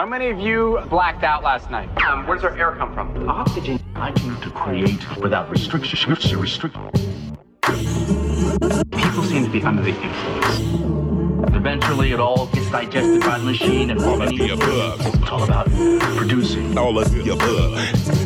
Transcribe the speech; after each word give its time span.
How 0.00 0.06
many 0.06 0.30
of 0.30 0.40
you 0.40 0.80
blacked 0.88 1.24
out 1.24 1.42
last 1.42 1.70
night? 1.70 1.90
Um, 2.06 2.26
where 2.26 2.34
does 2.34 2.44
our 2.46 2.56
air 2.56 2.74
come 2.74 2.94
from? 2.94 3.28
Oxygen. 3.28 3.78
I 3.94 4.08
aim 4.08 4.40
to 4.40 4.50
create 4.50 5.18
without 5.18 5.50
restriction. 5.50 6.10
Restrict. 6.40 6.74
People 8.92 9.24
seem 9.24 9.44
to 9.44 9.50
be 9.50 9.62
under 9.62 9.82
the 9.82 9.90
influence. 9.90 11.54
Eventually, 11.54 12.12
it 12.12 12.18
all 12.18 12.46
gets 12.46 12.70
digested 12.70 13.20
by 13.20 13.36
the 13.40 13.44
machine 13.44 13.90
and 13.90 14.00
all 14.00 14.22
of 14.22 14.30
the 14.30 14.48
above. 14.48 15.00
It's 15.04 15.28
all 15.30 15.42
about 15.42 15.66
producing. 16.16 16.78
All 16.78 16.98
of 16.98 17.12
the 17.12 17.34
above. 17.34 18.19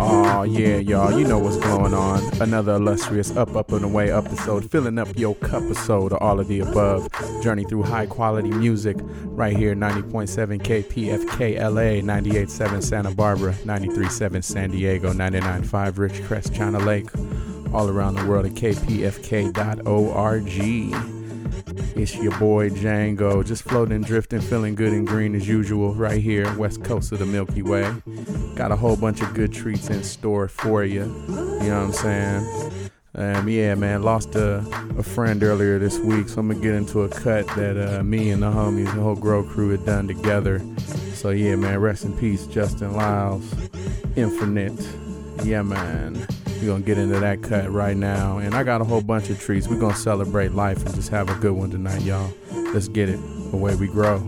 Oh 0.00 0.44
yeah, 0.48 0.76
y'all, 0.76 1.18
you 1.18 1.26
know 1.26 1.38
what's 1.38 1.56
going 1.58 1.92
on. 1.92 2.22
Another 2.40 2.74
illustrious 2.74 3.36
up, 3.36 3.54
up 3.54 3.72
and 3.72 3.84
away 3.84 4.10
episode, 4.10 4.70
filling 4.70 4.98
up 4.98 5.08
your 5.18 5.34
cup 5.36 5.58
episode 5.68 6.12
of 6.12 6.18
all 6.22 6.40
of 6.40 6.48
the 6.48 6.60
above. 6.60 7.08
Journey 7.42 7.64
through 7.64 7.82
high 7.82 8.06
quality 8.06 8.50
music 8.50 8.96
right 9.24 9.56
here, 9.56 9.74
90.7 9.74 10.62
KPFK 10.62 11.58
LA, 11.58 12.00
98.7 12.00 12.82
Santa 12.82 13.14
Barbara, 13.14 13.52
93.7 13.64 14.42
San 14.42 14.70
Diego, 14.70 15.12
99.5 15.12 15.92
Ridgecrest, 15.94 16.54
China 16.54 16.78
Lake, 16.78 17.10
all 17.74 17.90
around 17.90 18.14
the 18.14 18.24
world 18.26 18.46
at 18.46 18.52
kpfk.org. 18.52 19.58
It's 21.96 22.16
your 22.16 22.38
boy 22.38 22.70
Django, 22.70 23.44
just 23.44 23.62
floating, 23.64 24.02
drifting, 24.02 24.40
feeling 24.40 24.74
good 24.74 24.92
and 24.92 25.06
green 25.06 25.34
as 25.34 25.48
usual, 25.48 25.94
right 25.94 26.20
here, 26.20 26.52
west 26.56 26.84
coast 26.84 27.12
of 27.12 27.18
the 27.18 27.26
Milky 27.26 27.62
Way. 27.62 27.92
Got 28.54 28.72
a 28.72 28.76
whole 28.76 28.96
bunch 28.96 29.20
of 29.20 29.34
good 29.34 29.52
treats 29.52 29.90
in 29.90 30.02
store 30.02 30.48
for 30.48 30.84
you. 30.84 31.04
You 31.28 31.68
know 31.68 31.86
what 31.86 31.86
I'm 31.86 31.92
saying? 31.92 32.90
Um, 33.14 33.48
yeah, 33.48 33.74
man, 33.74 34.02
lost 34.02 34.36
a, 34.36 34.58
a 34.96 35.02
friend 35.02 35.42
earlier 35.42 35.78
this 35.78 35.98
week, 35.98 36.28
so 36.28 36.40
I'm 36.40 36.48
gonna 36.48 36.60
get 36.60 36.74
into 36.74 37.02
a 37.02 37.08
cut 37.08 37.48
that 37.56 37.76
uh, 37.76 38.04
me 38.04 38.30
and 38.30 38.42
the 38.42 38.50
homies, 38.50 38.94
the 38.94 39.00
whole 39.00 39.16
Grow 39.16 39.42
crew, 39.42 39.70
had 39.70 39.84
done 39.84 40.06
together. 40.06 40.62
So 41.14 41.30
yeah, 41.30 41.56
man, 41.56 41.80
rest 41.80 42.04
in 42.04 42.16
peace, 42.16 42.46
Justin 42.46 42.92
Lyles, 42.94 43.52
Infinite. 44.14 44.80
Yeah, 45.42 45.62
man. 45.62 46.26
We're 46.60 46.66
gonna 46.66 46.84
get 46.84 46.98
into 46.98 47.20
that 47.20 47.42
cut 47.42 47.70
right 47.70 47.96
now. 47.96 48.38
And 48.38 48.54
I 48.54 48.64
got 48.64 48.80
a 48.80 48.84
whole 48.84 49.00
bunch 49.00 49.30
of 49.30 49.40
treats. 49.40 49.68
We're 49.68 49.78
gonna 49.78 49.94
celebrate 49.94 50.52
life 50.52 50.84
and 50.84 50.94
just 50.94 51.10
have 51.10 51.30
a 51.30 51.34
good 51.36 51.52
one 51.52 51.70
tonight, 51.70 52.02
y'all. 52.02 52.32
Let's 52.74 52.88
get 52.88 53.08
it. 53.08 53.20
The 53.50 53.56
way 53.56 53.74
we 53.76 53.86
grow. 53.86 54.18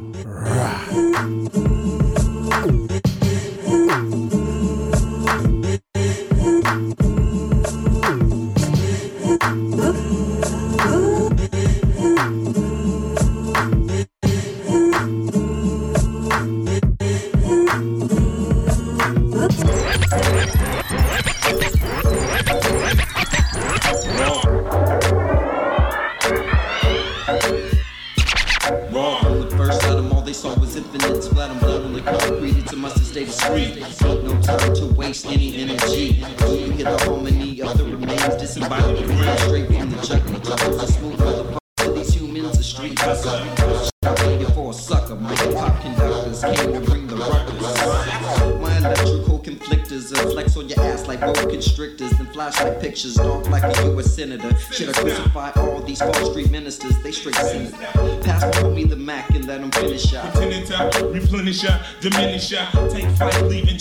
Diminish 62.00 62.52
ya. 62.52 62.70
Take 62.88 63.10
flight, 63.16 63.42
leaving 63.44 63.78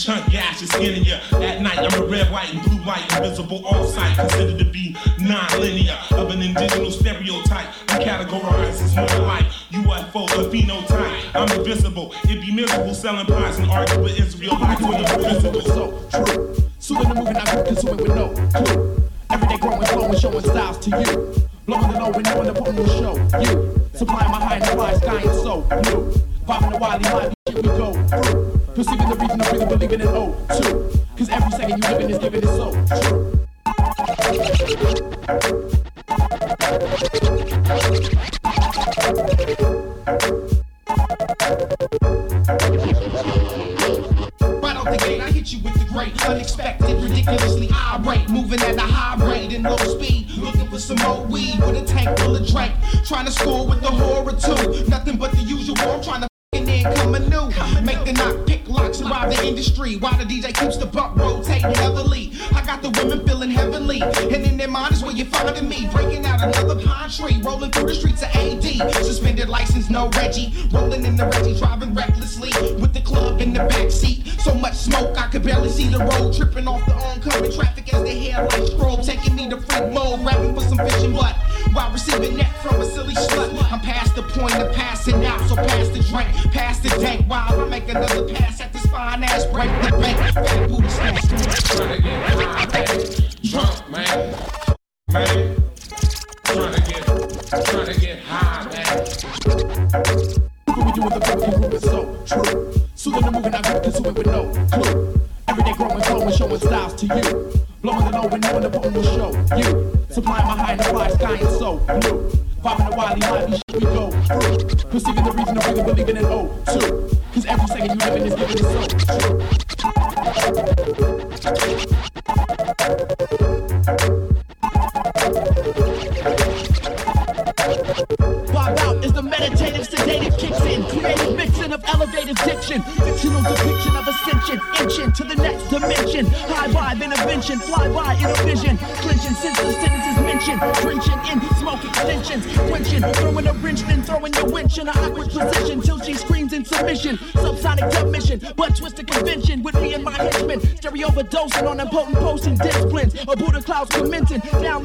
fishing 80.87 81.13
butt. 81.13 81.35
While 81.73 81.91
receiving 81.91 82.37
net 82.37 82.51
from 82.61 82.81
a 82.81 82.85
silly 82.85 83.13
slut. 83.13 83.71
I'm 83.71 83.79
past 83.79 84.15
the 84.15 84.23
point 84.23 84.55
of 84.55 84.73
passing 84.73 85.23
out, 85.25 85.39
so 85.47 85.55
pass 85.55 85.89
the 85.89 86.01
drink. 86.03 86.29
Pass 86.53 86.79
the 86.79 86.89
tank 86.89 87.27
while 87.27 87.61
I 87.61 87.65
make 87.65 87.89
another 87.89 88.27
pass 88.27 88.61
at 88.61 88.73
this 88.73 88.85
fine 88.87 89.23
ass 89.23 89.45
break 89.47 89.69
the 89.83 89.91
bank. 89.97 90.17
Fat 90.33 90.69
booty 90.69 90.89
snatch. 90.89 91.19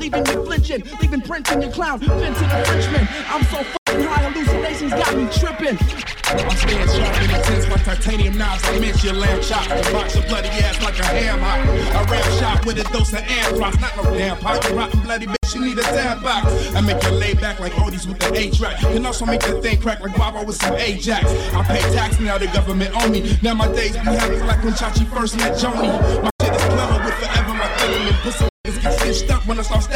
Leaving 0.04 0.26
you 0.26 0.44
flinching. 0.44 0.82
Leaving 1.00 1.22
prints 1.22 1.50
in 1.50 1.62
your 1.62 1.72
clown. 1.72 1.98
Fencing 1.98 2.44
a 2.44 2.64
Frenchman. 2.66 3.08
I'm 3.26 3.42
so 3.44 3.64
fucking 3.64 4.04
high 4.04 4.28
hallucinations 4.28 4.92
got 4.92 5.16
me 5.16 5.24
tripping. 5.32 5.78
I'm 6.28 6.56
staying 6.60 6.88
sharp 6.92 7.22
in 7.22 7.30
the 7.30 7.42
sense 7.44 7.68
my 7.70 7.76
titanium 7.78 8.36
knives. 8.36 8.62
I 8.66 8.78
miss 8.80 9.02
your 9.02 9.14
lamb 9.14 9.40
chop. 9.40 9.66
Box 9.92 10.14
your 10.14 10.26
bloody 10.26 10.48
ass 10.60 10.82
like 10.82 10.98
a 10.98 11.06
ham 11.06 11.38
hock. 11.40 11.64
I 11.96 12.12
ram 12.12 12.38
shot 12.38 12.66
with 12.66 12.78
a 12.80 12.92
dose 12.92 13.14
of 13.14 13.20
anthrax. 13.20 13.80
Not 13.80 13.96
no 13.96 14.02
damn 14.14 14.36
pot. 14.36 14.70
Rotten 14.72 15.00
bloody 15.00 15.24
bitch. 15.24 15.54
You 15.54 15.64
need 15.64 15.78
a 15.78 15.82
damn 15.82 16.22
box. 16.22 16.74
I 16.74 16.82
make 16.82 17.02
you 17.02 17.10
lay 17.12 17.32
back 17.32 17.58
like 17.58 17.72
oldies 17.72 18.06
with 18.06 18.18
the 18.18 18.30
A 18.36 18.50
track. 18.50 18.80
Can 18.80 19.06
also 19.06 19.24
make 19.24 19.40
that 19.40 19.62
thing 19.62 19.80
crack 19.80 20.00
like 20.00 20.14
Bobo 20.18 20.44
with 20.44 20.56
some 20.56 20.74
Ajax. 20.74 21.24
I 21.54 21.62
pay 21.62 21.80
tax 21.94 22.20
now. 22.20 22.36
The 22.36 22.48
government 22.48 22.94
own 23.02 23.10
me. 23.10 23.38
Now 23.42 23.54
my 23.54 23.68
days 23.68 23.92
be 23.92 24.00
happy 24.00 24.36
like 24.40 24.62
when 24.62 24.74
Chachi 24.74 25.06
first 25.06 25.38
met 25.38 25.58
Joanie. 25.58 25.88
My 26.22 26.33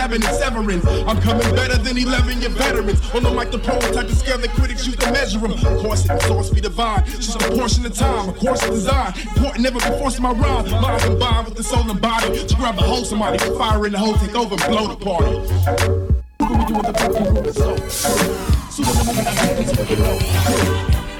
stabbing 0.08 0.26
and 0.26 0.36
severing. 0.36 1.08
I'm 1.08 1.20
coming 1.20 1.54
better 1.54 1.76
than 1.78 1.98
11 1.98 2.40
year 2.40 2.50
veterans. 2.50 3.14
On 3.14 3.22
the 3.22 3.30
mic, 3.30 3.50
the 3.50 3.58
prototype 3.58 4.06
to 4.06 4.14
scale 4.14 4.38
the 4.38 4.48
critics 4.48 4.86
use 4.86 4.96
to 4.96 5.12
measure 5.12 5.38
them. 5.38 5.52
Of 5.52 5.82
course, 5.82 6.08
it 6.08 6.22
source 6.22 6.50
be 6.50 6.60
divine. 6.60 7.04
Just 7.04 7.40
a 7.42 7.48
portion 7.50 7.84
of 7.86 7.94
time, 7.94 8.28
a 8.28 8.32
course 8.32 8.62
of 8.62 8.70
design. 8.70 9.14
Important 9.36 9.62
never 9.62 9.78
be 9.78 9.98
forced 9.98 10.20
my 10.20 10.32
rhyme. 10.32 10.70
Mind 10.70 11.02
combined 11.02 11.46
with 11.46 11.56
the 11.56 11.62
soul 11.62 11.90
and 11.90 12.00
body. 12.00 12.46
To 12.46 12.54
grab 12.56 12.78
a 12.78 12.82
hold 12.82 13.06
somebody, 13.06 13.38
fire 13.56 13.86
in 13.86 13.92
the 13.92 13.98
hole, 13.98 14.14
take 14.14 14.34
over 14.34 14.54
and 14.54 14.64
blow 14.64 14.86
the 14.88 14.96
party. 14.96 15.36
What 16.38 16.48
can 16.48 16.58
we 16.58 16.64
do 16.64 16.74
with 16.74 16.86
the 16.86 16.92
broken 16.92 17.34
group 17.34 17.46
is 17.46 17.56
so 17.56 17.76
true. 17.76 17.88
So 18.70 18.82
the 18.82 19.04
moment 19.04 19.26
I 19.26 19.34
get 19.34 19.56
this 19.58 19.72
clue. 19.76 20.38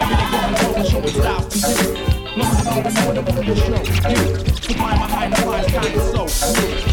Everything 0.01 0.31
going 0.31 0.55
on 0.55 0.75
and 0.75 0.89
showing 0.89 1.09
styles 1.09 1.47
to 1.49 1.59
you. 1.59 2.09
Long 2.37 2.55
as 2.55 2.67
I 2.67 2.81
know 2.81 3.13
the 3.13 3.33
the 3.33 3.57
show. 3.57 3.83
You 4.09 4.55
supply 4.63 4.97
my 4.97 5.07
high 5.09 5.25
and 5.27 5.37
fine 5.39 5.65
kind 5.69 5.95
of 5.95 6.29
so 6.29 6.88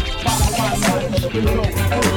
Let's 1.36 2.06
go. 2.06 2.15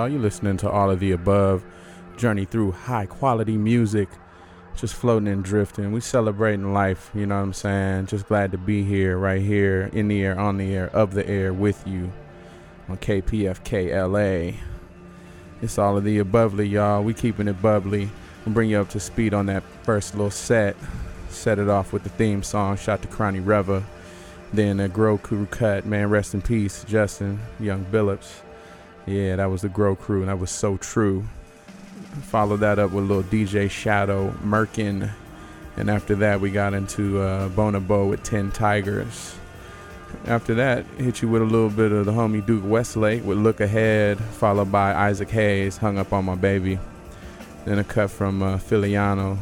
Y'all. 0.00 0.08
You're 0.08 0.20
listening 0.20 0.56
to 0.56 0.70
all 0.70 0.90
of 0.90 0.98
the 0.98 1.12
above. 1.12 1.62
Journey 2.16 2.46
through 2.46 2.72
high 2.72 3.04
quality 3.04 3.58
music. 3.58 4.08
Just 4.74 4.94
floating 4.94 5.28
and 5.28 5.44
drifting. 5.44 5.92
We 5.92 6.00
celebrating 6.00 6.72
life, 6.72 7.10
you 7.14 7.26
know 7.26 7.36
what 7.36 7.42
I'm 7.42 7.52
saying? 7.52 8.06
Just 8.06 8.26
glad 8.26 8.52
to 8.52 8.58
be 8.58 8.82
here, 8.82 9.18
right 9.18 9.42
here, 9.42 9.90
in 9.92 10.08
the 10.08 10.22
air, 10.22 10.38
on 10.38 10.56
the 10.56 10.74
air, 10.74 10.88
of 10.94 11.12
the 11.12 11.28
air 11.28 11.52
with 11.52 11.86
you 11.86 12.10
on 12.88 12.96
KPFK 12.96 13.90
LA. 13.92 14.56
It's 15.60 15.76
all 15.76 15.98
of 15.98 16.04
the 16.04 16.18
abovely, 16.18 16.70
y'all. 16.70 17.02
We 17.02 17.12
keeping 17.12 17.48
it 17.48 17.60
bubbly. 17.60 18.08
We'll 18.46 18.54
bring 18.54 18.70
you 18.70 18.80
up 18.80 18.88
to 18.90 19.00
speed 19.00 19.34
on 19.34 19.46
that 19.46 19.62
first 19.82 20.14
little 20.14 20.30
set. 20.30 20.76
Set 21.28 21.58
it 21.58 21.68
off 21.68 21.92
with 21.92 22.04
the 22.04 22.08
theme 22.10 22.42
song, 22.42 22.78
Shot 22.78 23.02
to 23.02 23.08
Cronny 23.08 23.40
Reva. 23.40 23.84
Then 24.54 24.80
a 24.80 24.88
Grow 24.88 25.18
cut, 25.18 25.84
man, 25.84 26.08
rest 26.08 26.32
in 26.32 26.40
peace, 26.40 26.84
Justin, 26.88 27.38
Young 27.58 27.84
Billups. 27.84 28.40
Yeah, 29.10 29.34
that 29.34 29.50
was 29.50 29.62
the 29.62 29.68
Grow 29.68 29.96
Crew, 29.96 30.20
and 30.20 30.28
that 30.28 30.38
was 30.38 30.52
so 30.52 30.76
true. 30.76 31.24
Follow 32.22 32.56
that 32.58 32.78
up 32.78 32.92
with 32.92 33.02
a 33.02 33.06
little 33.08 33.24
DJ 33.24 33.68
Shadow, 33.68 34.30
Merkin. 34.44 35.10
And 35.76 35.90
after 35.90 36.14
that, 36.16 36.40
we 36.40 36.52
got 36.52 36.74
into 36.74 37.20
uh, 37.20 37.48
Bonobo 37.48 38.08
with 38.08 38.22
10 38.22 38.52
Tigers. 38.52 39.34
After 40.26 40.54
that, 40.54 40.86
hit 40.96 41.22
you 41.22 41.28
with 41.28 41.42
a 41.42 41.44
little 41.44 41.70
bit 41.70 41.90
of 41.90 42.06
the 42.06 42.12
homie 42.12 42.46
Duke 42.46 42.62
Westlake 42.64 43.24
with 43.24 43.38
Look 43.38 43.58
Ahead, 43.58 44.20
followed 44.20 44.70
by 44.70 44.94
Isaac 44.94 45.30
Hayes, 45.30 45.76
Hung 45.76 45.98
Up 45.98 46.12
on 46.12 46.24
My 46.26 46.36
Baby. 46.36 46.78
Then 47.64 47.80
a 47.80 47.84
cut 47.84 48.12
from 48.12 48.44
uh, 48.44 48.58
Filiano, 48.58 49.38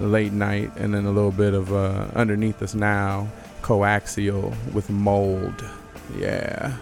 Late 0.00 0.34
Night, 0.34 0.70
and 0.76 0.92
then 0.92 1.06
a 1.06 1.10
little 1.10 1.32
bit 1.32 1.54
of 1.54 1.72
uh, 1.72 2.08
Underneath 2.14 2.60
Us 2.60 2.74
Now, 2.74 3.26
Coaxial 3.62 4.54
with 4.74 4.90
Mold. 4.90 5.64
Yeah. 6.18 6.76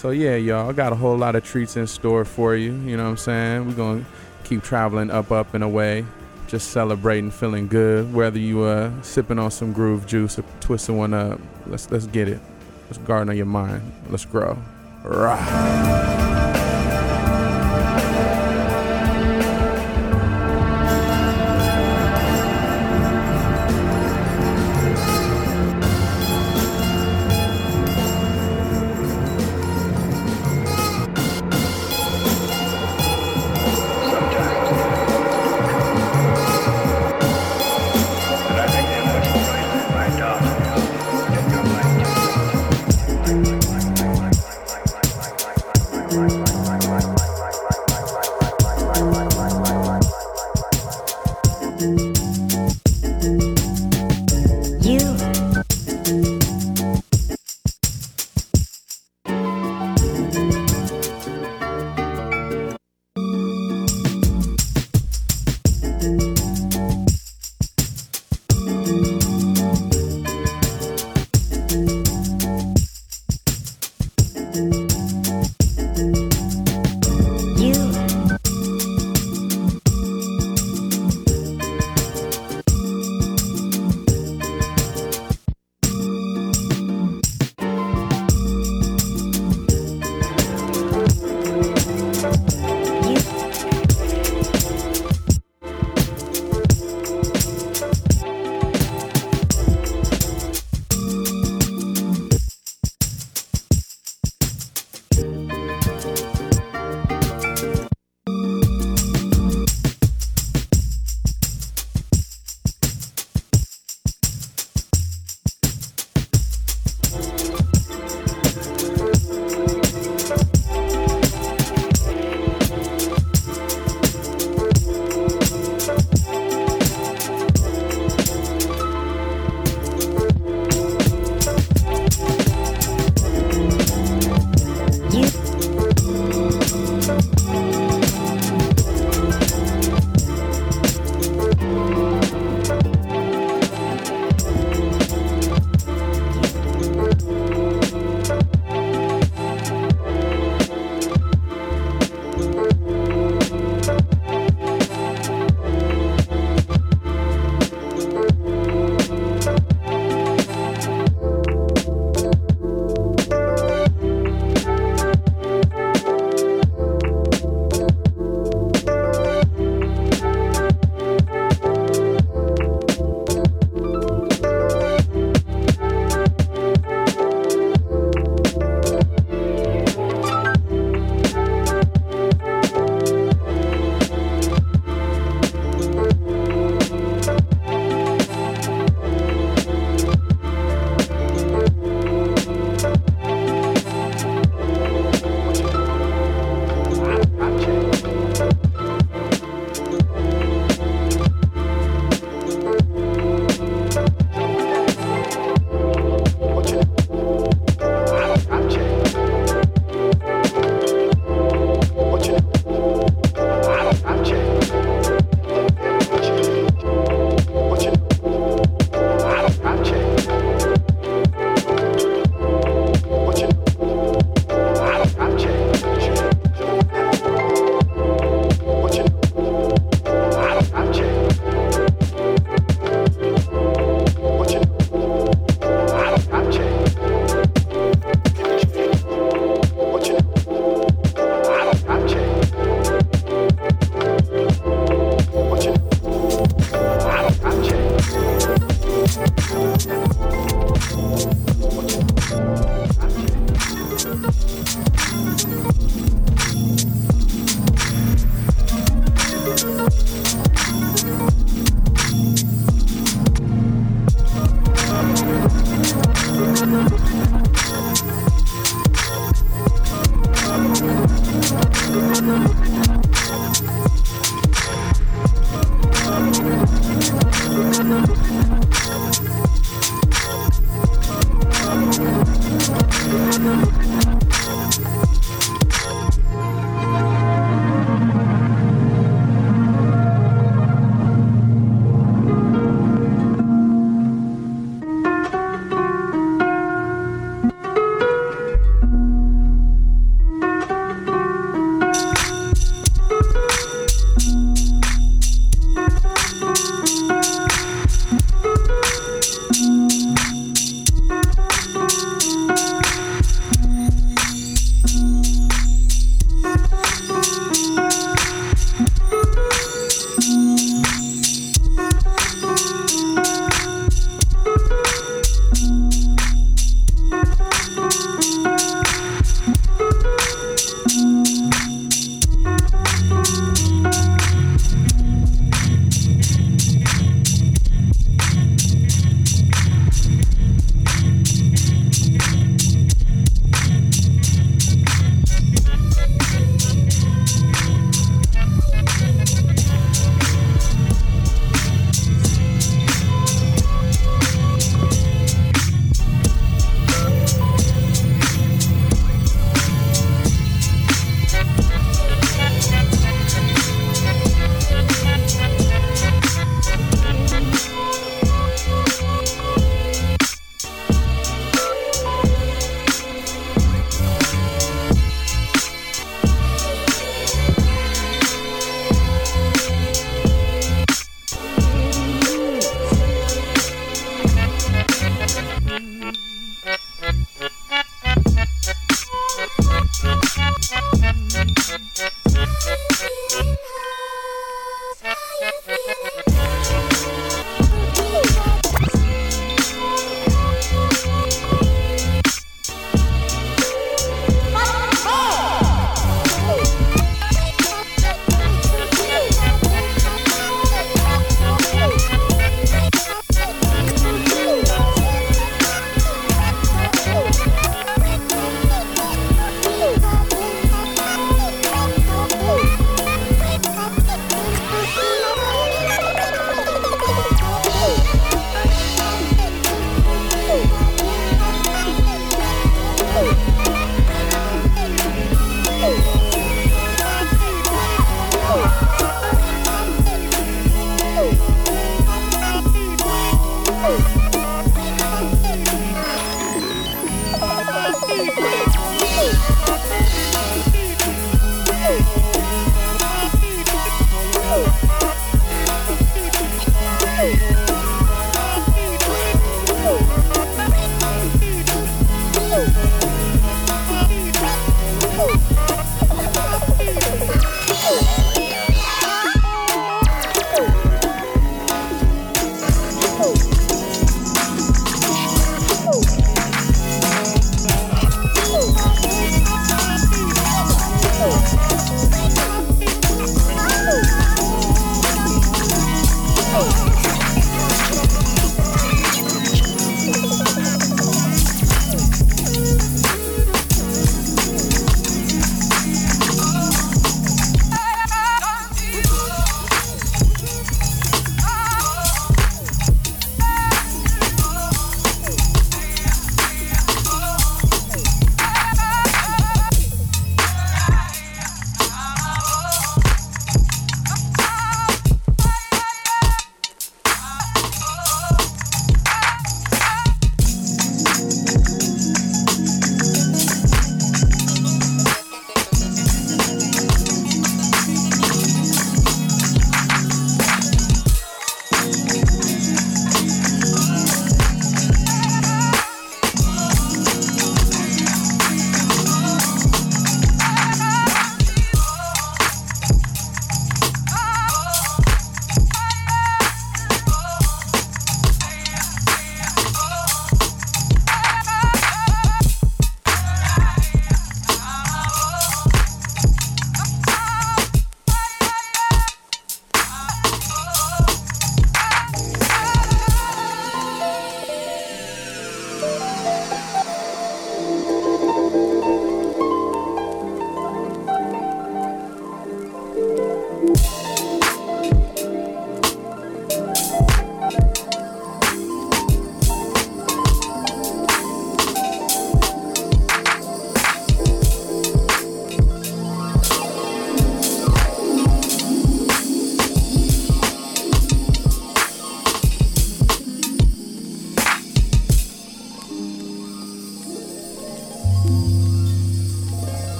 So 0.00 0.08
yeah, 0.08 0.36
y'all, 0.36 0.70
I 0.70 0.72
got 0.72 0.94
a 0.94 0.96
whole 0.96 1.18
lot 1.18 1.36
of 1.36 1.44
treats 1.44 1.76
in 1.76 1.86
store 1.86 2.24
for 2.24 2.56
you. 2.56 2.72
You 2.72 2.96
know 2.96 3.04
what 3.04 3.10
I'm 3.10 3.16
saying? 3.18 3.66
We're 3.66 3.74
gonna 3.74 4.06
keep 4.44 4.62
traveling 4.62 5.10
up, 5.10 5.30
up 5.30 5.52
and 5.52 5.62
away, 5.62 6.06
just 6.46 6.70
celebrating, 6.70 7.30
feeling 7.30 7.68
good. 7.68 8.10
Whether 8.14 8.38
you 8.38 8.62
uh 8.62 8.90
sipping 9.02 9.38
on 9.38 9.50
some 9.50 9.74
groove 9.74 10.06
juice 10.06 10.38
or 10.38 10.44
twisting 10.60 10.96
one 10.96 11.12
up, 11.12 11.38
let's 11.66 11.90
let's 11.90 12.06
get 12.06 12.28
it. 12.28 12.40
Let's 12.86 12.96
garden 12.96 13.28
on 13.28 13.36
your 13.36 13.44
mind. 13.44 13.92
Let's 14.08 14.24
grow. 14.24 14.56
Rah. 15.04 16.49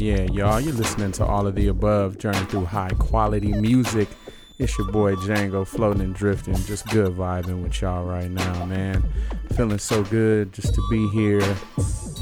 Yeah, 0.00 0.22
y'all. 0.32 0.60
You're 0.60 0.72
listening 0.72 1.12
to 1.12 1.26
all 1.26 1.46
of 1.46 1.54
the 1.54 1.68
above, 1.68 2.16
journey 2.16 2.38
through 2.46 2.64
high 2.64 2.90
quality 2.98 3.52
music. 3.52 4.08
It's 4.58 4.76
your 4.78 4.90
boy 4.90 5.14
Django 5.16 5.66
floating 5.66 6.00
and 6.00 6.14
drifting, 6.14 6.54
just 6.54 6.88
good 6.88 7.14
vibing 7.14 7.62
with 7.62 7.80
y'all 7.82 8.04
right 8.04 8.30
now, 8.30 8.64
man. 8.64 9.04
Feeling 9.56 9.78
so 9.78 10.02
good 10.04 10.54
just 10.54 10.74
to 10.74 10.82
be 10.90 11.06
here. 11.08 11.40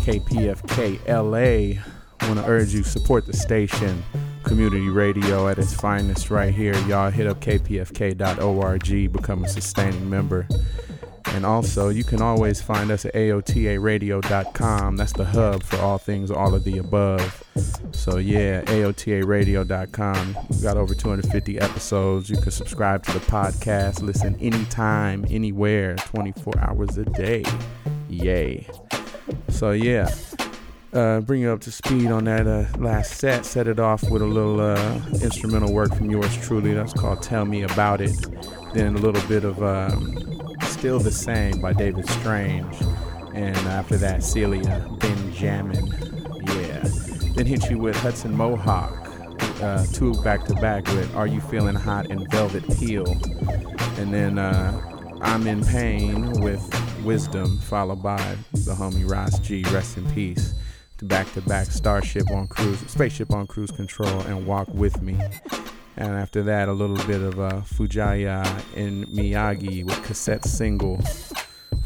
KPFK 0.04 1.06
LA. 1.06 1.80
Want 2.26 2.40
to 2.40 2.46
urge 2.50 2.74
you 2.74 2.82
support 2.82 3.26
the 3.26 3.32
station, 3.32 4.02
community 4.42 4.88
radio 4.88 5.46
at 5.48 5.58
its 5.58 5.72
finest 5.72 6.30
right 6.30 6.52
here. 6.52 6.76
Y'all 6.86 7.10
hit 7.10 7.28
up 7.28 7.40
kpfk.org, 7.40 9.12
become 9.12 9.44
a 9.44 9.48
sustaining 9.48 10.10
member. 10.10 10.48
And 11.26 11.46
also, 11.46 11.88
you 11.90 12.04
can 12.04 12.20
always 12.20 12.60
find 12.60 12.90
us 12.90 13.04
at 13.04 13.14
AOTARadio.com. 13.14 14.96
That's 14.96 15.12
the 15.12 15.24
hub 15.24 15.62
for 15.62 15.76
all 15.76 15.98
things, 15.98 16.30
all 16.30 16.54
of 16.54 16.64
the 16.64 16.78
above. 16.78 17.44
So, 18.10 18.16
yeah, 18.16 18.62
AOTARadio.com. 18.62 20.38
We've 20.48 20.62
got 20.62 20.78
over 20.78 20.94
250 20.94 21.60
episodes. 21.60 22.30
You 22.30 22.38
can 22.38 22.50
subscribe 22.50 23.02
to 23.04 23.12
the 23.12 23.18
podcast, 23.18 24.00
listen 24.00 24.34
anytime, 24.40 25.26
anywhere, 25.28 25.94
24 25.96 26.54
hours 26.58 26.96
a 26.96 27.04
day. 27.04 27.44
Yay. 28.08 28.66
So, 29.50 29.72
yeah. 29.72 30.08
Uh, 30.94 31.20
bring 31.20 31.42
you 31.42 31.50
up 31.50 31.60
to 31.60 31.70
speed 31.70 32.10
on 32.10 32.24
that 32.24 32.46
uh, 32.46 32.64
last 32.78 33.18
set. 33.18 33.44
Set 33.44 33.68
it 33.68 33.78
off 33.78 34.02
with 34.08 34.22
a 34.22 34.26
little 34.26 34.58
uh, 34.58 35.02
instrumental 35.20 35.70
work 35.70 35.94
from 35.94 36.10
yours 36.10 36.34
truly. 36.38 36.72
That's 36.72 36.94
called 36.94 37.20
Tell 37.20 37.44
Me 37.44 37.64
About 37.64 38.00
It. 38.00 38.16
Then 38.72 38.96
a 38.96 38.98
little 38.98 39.28
bit 39.28 39.44
of 39.44 39.62
um, 39.62 40.56
Still 40.62 40.98
the 40.98 41.12
Same 41.12 41.60
by 41.60 41.74
David 41.74 42.08
Strange. 42.08 42.74
And 43.34 43.54
after 43.68 43.98
that, 43.98 44.24
Celia 44.24 44.88
Benjamin. 44.98 45.97
Then 47.38 47.46
hit 47.46 47.70
you 47.70 47.78
with 47.78 47.94
Hudson 47.94 48.36
Mohawke. 48.36 49.12
Uh, 49.62 49.86
two 49.92 50.12
back 50.24 50.44
to 50.46 50.54
back 50.54 50.84
with 50.88 51.14
Are 51.14 51.28
You 51.28 51.40
Feeling 51.40 51.76
Hot 51.76 52.10
and 52.10 52.28
Velvet 52.32 52.64
Peel. 52.76 53.06
And 53.96 54.12
then 54.12 54.40
uh, 54.40 55.20
I'm 55.22 55.46
in 55.46 55.64
Pain 55.64 56.32
with 56.40 56.60
Wisdom, 57.04 57.58
followed 57.58 58.02
by 58.02 58.36
the 58.50 58.74
homie 58.74 59.08
Ross 59.08 59.38
G. 59.38 59.62
Rest 59.70 59.98
in 59.98 60.10
peace. 60.10 60.52
To 60.96 61.04
back 61.04 61.32
to 61.34 61.40
back 61.42 61.66
Starship 61.66 62.28
on 62.32 62.48
cruise, 62.48 62.80
Spaceship 62.88 63.32
on 63.32 63.46
cruise 63.46 63.70
control, 63.70 64.18
and 64.22 64.44
Walk 64.44 64.66
with 64.74 65.00
Me. 65.00 65.16
And 65.96 66.16
after 66.16 66.42
that, 66.42 66.68
a 66.68 66.72
little 66.72 66.96
bit 67.06 67.20
of 67.20 67.38
uh, 67.38 67.60
Fu-Ja 67.60 68.42
and 68.74 69.06
Miyagi 69.06 69.84
with 69.84 70.02
cassette 70.02 70.44
single. 70.44 71.00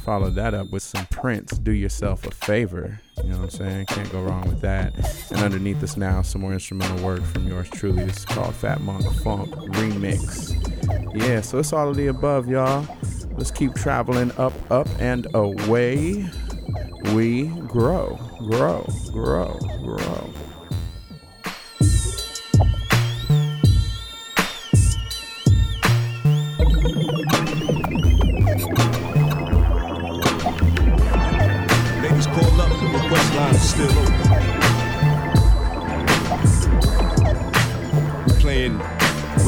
Followed 0.05 0.35
that 0.35 0.53
up 0.53 0.71
with 0.71 0.83
some 0.83 1.07
Prince, 1.07 1.57
Do 1.59 1.71
Yourself 1.71 2.27
a 2.27 2.33
Favor. 2.33 2.99
You 3.19 3.31
know 3.31 3.37
what 3.37 3.45
I'm 3.45 3.51
saying? 3.51 3.87
Can't 3.87 4.11
go 4.11 4.21
wrong 4.21 4.43
with 4.49 4.61
that. 4.61 4.93
And 5.31 5.41
underneath 5.41 5.81
us 5.81 5.97
now, 5.97 6.23
some 6.23 6.41
more 6.41 6.53
instrumental 6.53 7.05
work 7.05 7.23
from 7.23 7.47
yours 7.47 7.71
truly. 7.71 8.03
It's 8.03 8.25
called 8.25 8.53
Fat 8.53 8.81
Monk 8.81 9.05
Funk 9.23 9.55
Remix. 9.55 10.57
Yeah, 11.15 11.41
so 11.41 11.61
it's 11.61 11.73
all 11.73 11.89
of 11.89 11.97
the 11.97 12.09
above, 12.09 12.49
y'all. 12.49 12.85
Let's 13.37 13.53
keep 13.53 13.75
traveling 13.75 14.33
up, 14.39 14.53
up, 14.73 14.89
and 14.99 15.29
away. 15.35 16.29
We 17.15 17.45
grow, 17.69 18.19
grow, 18.39 18.85
grow, 19.13 19.57
grow. 19.85 20.35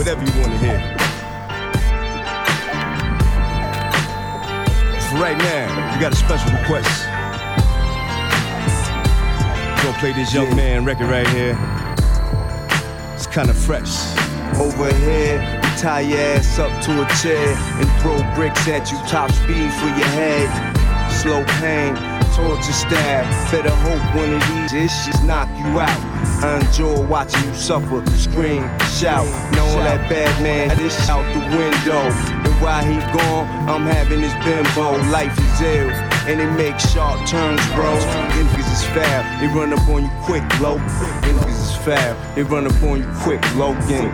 Whatever 0.04 0.22
you 0.22 0.40
want 0.42 0.52
to 0.52 0.58
hear. 0.58 0.78
For 5.08 5.16
right 5.16 5.38
now, 5.38 5.94
we 5.94 6.00
got 6.00 6.12
a 6.12 6.16
special 6.16 6.50
request. 6.58 7.06
gonna 9.82 9.98
play 9.98 10.12
this 10.12 10.34
young 10.34 10.54
man 10.54 10.84
record 10.84 11.08
right 11.08 11.26
here. 11.28 11.56
It's 13.14 13.26
kinda 13.26 13.54
fresh. 13.54 13.94
Over 14.58 14.92
here, 14.92 15.40
tie 15.78 16.00
your 16.00 16.18
ass 16.18 16.58
up 16.58 16.82
to 16.82 17.02
a 17.02 17.06
chair 17.22 17.56
and 17.80 17.90
throw 18.02 18.18
bricks 18.34 18.68
at 18.68 18.92
you, 18.92 18.98
top 19.08 19.32
speed 19.32 19.72
for 19.72 19.88
your 19.88 20.12
head. 20.20 20.50
Slow 21.10 21.42
pain, 21.60 21.94
torture 22.34 22.72
stab. 22.72 23.24
Better 23.50 23.70
hope 23.70 24.14
one 24.14 24.34
of 24.34 24.48
these 24.48 24.74
issues 24.74 25.22
knock 25.22 25.48
you 25.56 25.80
out. 25.80 26.13
I 26.42 26.60
enjoy 26.60 27.06
watching 27.06 27.44
you 27.44 27.54
suffer, 27.54 28.04
scream, 28.16 28.62
shout. 28.98 29.26
Knowing 29.52 29.84
that 29.84 30.08
bad 30.08 30.42
man, 30.42 30.76
this 30.76 31.08
out 31.08 31.24
the 31.32 31.40
window. 31.56 32.02
And 32.44 32.54
while 32.62 32.84
he 32.84 32.98
gone, 33.16 33.46
I'm 33.68 33.82
having 33.86 34.20
this 34.20 34.34
bimbo. 34.44 34.96
Life 35.10 35.38
is 35.38 35.60
ill 35.60 36.14
and 36.26 36.40
it 36.40 36.50
makes 36.56 36.90
sharp 36.92 37.18
turns, 37.28 37.60
bro. 37.72 37.92
Niggas 38.32 38.72
is 38.72 38.84
foul, 38.96 39.22
they 39.40 39.48
run 39.48 39.72
up 39.72 39.88
on 39.88 40.04
you 40.04 40.10
quick, 40.22 40.44
low. 40.60 40.78
Niggas 40.78 41.48
is 41.48 41.76
foul, 41.84 42.16
they 42.34 42.42
run 42.42 42.66
up 42.66 42.82
on 42.82 42.98
you 42.98 43.10
quick, 43.20 43.42
low. 43.56 43.74
game. 43.88 44.12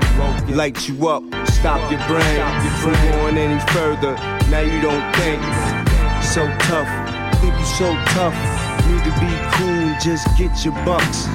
Light 0.56 0.88
you 0.88 1.08
up, 1.08 1.22
stop 1.46 1.80
your 1.90 2.00
brain 2.08 2.40
from 2.82 2.92
going 3.10 3.38
any 3.38 3.60
further. 3.70 4.14
Now 4.50 4.60
you 4.60 4.80
don't 4.80 5.06
think 5.16 5.40
so 6.22 6.46
tough, 6.66 6.90
think 7.40 7.54
you 7.58 7.64
so 7.64 7.94
tough. 8.14 8.34
Need 8.86 9.04
to 9.04 9.12
be 9.20 9.30
cool, 9.54 9.94
just 10.00 10.26
get 10.36 10.64
your 10.64 10.74
bucks. 10.84 11.28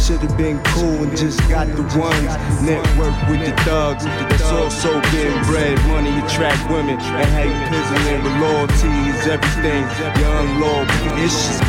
Should've 0.00 0.36
been 0.36 0.58
cool 0.74 1.04
and 1.04 1.16
just 1.16 1.38
got 1.48 1.66
the 1.68 1.82
ones. 1.98 2.32
Network 2.64 3.14
with 3.28 3.44
the 3.44 3.52
thugs. 3.62 4.04
That's 4.04 4.50
also 4.50 5.00
getting 5.12 5.42
bread. 5.44 5.78
Money 5.86 6.10
attract 6.24 6.68
women. 6.70 6.98
And 6.98 7.30
how 7.30 7.44
you 7.44 7.60
pizzling 7.68 8.22
with 8.24 8.36
loyalty 8.40 8.90
is 9.12 9.26
everything. 9.28 9.84
Young 10.18 10.60
Lord, 10.60 10.88
it's 11.14 11.60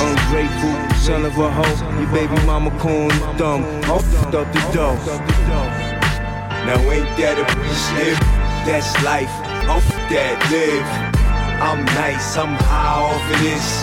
ungrateful 0.00 0.92
son 1.02 1.24
of 1.24 1.36
a 1.36 1.50
hoe. 1.50 2.00
Your 2.00 2.10
baby 2.12 2.46
mama 2.46 2.70
you 2.78 3.10
dumb. 3.36 3.64
Off 3.90 4.08
the 4.30 4.44
dough. 4.72 4.96
Now 6.64 6.78
ain't 6.88 7.10
that 7.18 7.36
a 7.36 7.46
slip? 7.74 8.18
That's 8.64 8.94
life. 9.02 9.34
Off 9.68 9.86
that 10.08 10.38
live. 10.52 10.86
I'm 11.60 11.84
nice, 11.98 12.36
I'm 12.36 12.54
high 12.54 13.02
off 13.02 13.30
of 13.30 13.38
this. 13.42 13.82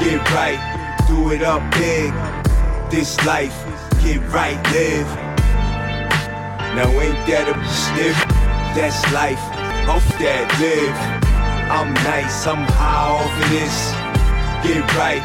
Get 0.00 0.20
right, 0.32 0.58
do 1.06 1.32
it 1.32 1.42
up 1.42 1.62
big. 1.74 2.47
This 2.90 3.22
life, 3.26 3.52
get 4.00 4.18
right, 4.32 4.56
live. 4.72 5.06
Now 6.74 6.88
ain't 6.88 7.20
that 7.28 7.44
a 7.44 7.56
slip? 7.68 8.16
That's 8.72 9.04
life, 9.12 9.44
off 9.86 10.08
that 10.16 10.48
live. 10.56 10.96
I'm 11.68 11.92
nice, 12.08 12.46
I'm 12.46 12.64
high 12.64 13.12
off 13.12 13.28
of 13.28 13.50
this. 13.52 13.76
Get 14.64 14.80
right, 14.96 15.20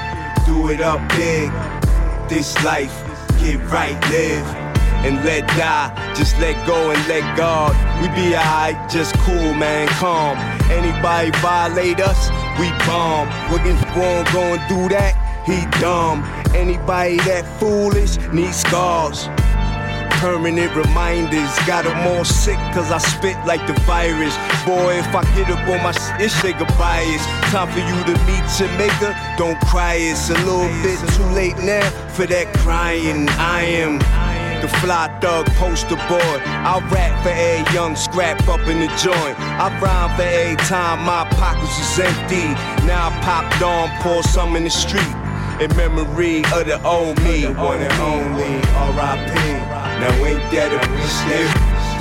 do 0.46 0.76
it 0.76 0.82
up 0.82 1.00
big. 1.16 1.56
This 2.28 2.52
life, 2.66 2.92
get 3.40 3.64
right, 3.72 3.96
live. 4.12 4.46
And 5.08 5.24
let 5.24 5.48
die, 5.56 6.14
just 6.14 6.38
let 6.40 6.60
go 6.68 6.92
and 6.92 7.08
let 7.08 7.24
God. 7.38 7.72
We 8.04 8.12
be 8.12 8.36
alright, 8.36 8.76
just 8.92 9.16
cool, 9.20 9.54
man, 9.56 9.88
calm. 10.04 10.36
Anybody 10.70 11.32
violate 11.40 12.02
us, 12.02 12.28
we 12.60 12.68
bomb. 12.84 13.32
We're 13.48 13.64
won't 13.96 14.28
go 14.34 14.44
and 14.52 14.64
do 14.68 14.90
that, 14.92 15.16
he 15.48 15.64
dumb. 15.80 16.43
Anybody 16.56 17.18
that 17.28 17.46
foolish 17.60 18.18
needs 18.32 18.58
scars. 18.58 19.28
Permanent 20.22 20.74
reminders, 20.76 21.52
got 21.68 21.84
them 21.84 22.08
all 22.08 22.24
sick 22.24 22.56
cause 22.72 22.92
I 22.92 22.98
spit 23.00 23.36
like 23.46 23.66
the 23.68 23.74
virus. 23.84 24.34
Boy, 24.66 24.96
if 24.96 25.14
I 25.14 25.24
get 25.36 25.50
up 25.50 25.68
on 25.68 25.84
my 25.84 25.92
shit, 25.92 26.32
say 26.32 26.54
goodbye. 26.54 27.04
It's 27.04 27.26
time 27.52 27.68
for 27.74 27.80
you 27.80 28.00
to 28.08 28.16
meet 28.24 28.44
maker. 28.78 29.12
Don't 29.38 29.60
cry, 29.68 29.96
it's 29.96 30.30
a 30.30 30.38
little 30.46 30.70
bit 30.82 31.00
too 31.16 31.26
late 31.36 31.58
now 31.58 31.90
for 32.16 32.26
that 32.28 32.48
crying. 32.60 33.28
I 33.32 33.64
am 33.64 34.00
the 34.62 34.70
fly 34.80 35.10
thug 35.20 35.46
poster 35.60 35.98
boy. 36.08 36.38
I 36.48 36.80
rap 36.90 37.24
for 37.24 37.30
every 37.30 37.74
young 37.74 37.98
scrap 37.98 38.48
up 38.48 38.62
in 38.68 38.80
the 38.80 38.88
joint. 38.96 39.36
I 39.60 39.68
rhyme 39.82 40.16
for 40.16 40.24
every 40.24 40.56
time 40.68 41.04
my 41.04 41.28
pockets 41.36 41.78
is 41.80 42.00
empty. 42.00 42.48
Now 42.88 43.10
I 43.10 43.22
pop 43.22 43.62
on, 43.62 43.90
pour 44.02 44.24
some 44.24 44.56
in 44.56 44.64
the 44.64 44.70
street. 44.70 45.23
In 45.62 45.70
memory 45.78 46.40
of 46.52 46.66
the 46.66 46.82
old 46.84 47.22
me, 47.24 47.46
one 47.46 47.80
and 47.80 47.94
only 48.02 48.58
R.I.P. 48.74 49.34
Now 50.02 50.26
ain't 50.26 50.42
that 50.50 50.74
a 50.74 50.82
slip? 51.06 51.46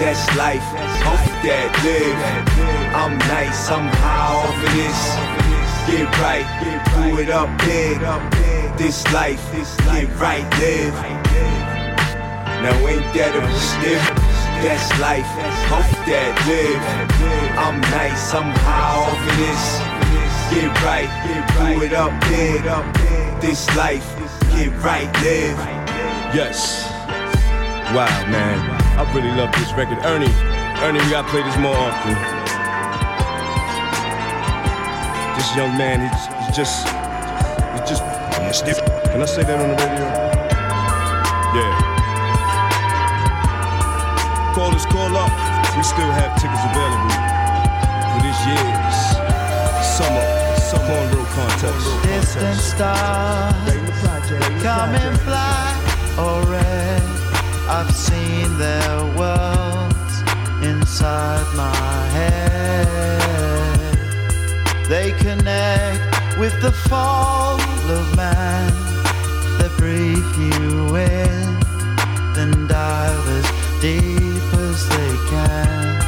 That's 0.00 0.24
life, 0.40 0.64
Hope 1.05 1.20
that 1.44 1.68
live. 1.84 2.16
I'm 2.96 3.18
nice, 3.28 3.68
I'm 3.68 3.86
high 4.00 4.32
off 4.40 4.57
of 4.57 4.72
this. 4.72 5.00
Get 5.84 6.09
right, 6.24 6.48
do 6.96 7.20
it 7.20 7.28
up 7.28 7.53
big. 7.61 8.00
This 8.78 9.05
life, 9.12 9.38
get 9.53 10.09
right, 10.16 10.48
live. 10.59 10.96
Now 12.64 12.88
ain't 12.88 13.05
that 13.12 13.36
a 13.36 13.44
slip? 13.53 14.00
That's 14.64 14.88
life, 14.98 15.28
hope 15.68 15.92
that 16.09 16.32
live. 16.48 16.82
I'm 17.61 17.80
nice, 17.92 18.32
I'm 18.32 18.48
high 18.64 18.96
off 18.96 19.20
of 19.20 19.36
this. 19.36 19.64
Get 20.57 20.72
right, 20.82 21.11
do 21.61 21.84
it 21.84 21.92
up 21.92 22.12
big. 22.28 23.11
This 23.43 23.66
life, 23.74 24.07
get 24.55 24.70
right, 24.86 25.11
live. 25.18 25.59
Yes. 26.32 26.86
Wow, 27.90 28.07
man. 28.30 28.55
I 28.97 29.03
really 29.12 29.34
love 29.36 29.51
this 29.59 29.72
record. 29.74 29.99
Ernie, 30.07 30.30
Ernie, 30.78 31.03
we 31.03 31.11
gotta 31.11 31.26
play 31.28 31.43
this 31.43 31.59
more 31.59 31.74
often. 31.74 32.14
This 35.34 35.57
young 35.59 35.76
man, 35.76 36.07
he's, 36.07 36.26
he's 36.47 36.57
just, 36.57 36.86
he's 37.74 37.82
just, 37.90 38.86
can 39.11 39.20
I 39.20 39.26
say 39.26 39.43
that 39.43 39.59
on 39.59 39.74
the 39.74 39.76
radio? 39.76 40.07
Yeah. 41.59 41.74
Call 44.55 44.70
us, 44.70 44.86
call 44.86 45.16
up. 45.18 45.34
We 45.76 45.82
still 45.82 46.12
have 46.14 46.38
tickets 46.38 46.62
available 46.62 47.11
for 48.07 48.22
this 48.22 48.38
year's 48.47 49.18
summer, 49.99 50.41
summer 50.72 50.84
cornrow 50.86 51.26
contest. 51.34 52.02
Distant 52.02 52.60
stars, 52.60 53.54
come 54.62 54.94
and 54.94 55.20
fly 55.20 55.72
red. 56.48 57.02
I've 57.68 57.94
seen 57.94 58.58
their 58.58 58.98
worlds 59.18 60.14
inside 60.62 61.46
my 61.56 62.06
head. 62.16 62.88
They 64.88 65.12
connect 65.12 66.38
with 66.38 66.54
the 66.60 66.72
fall 66.88 67.60
of 67.98 68.16
man. 68.16 68.72
They 69.58 69.68
breathe 69.78 70.34
you 70.38 70.96
in, 70.96 71.60
then 72.34 72.66
dive 72.66 73.28
as 73.38 73.46
deep 73.80 74.48
as 74.68 74.88
they 74.88 75.12
can. 75.32 75.98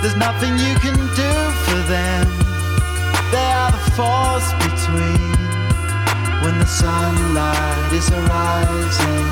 There's 0.00 0.16
nothing 0.16 0.52
you 0.58 0.74
can 0.84 0.98
do 1.14 1.32
for 1.64 1.80
them. 1.88 2.49
Force 4.00 4.52
between 4.54 5.36
when 6.42 6.58
the 6.58 6.64
sunlight 6.64 7.92
is 7.92 8.08
arising. 8.10 9.28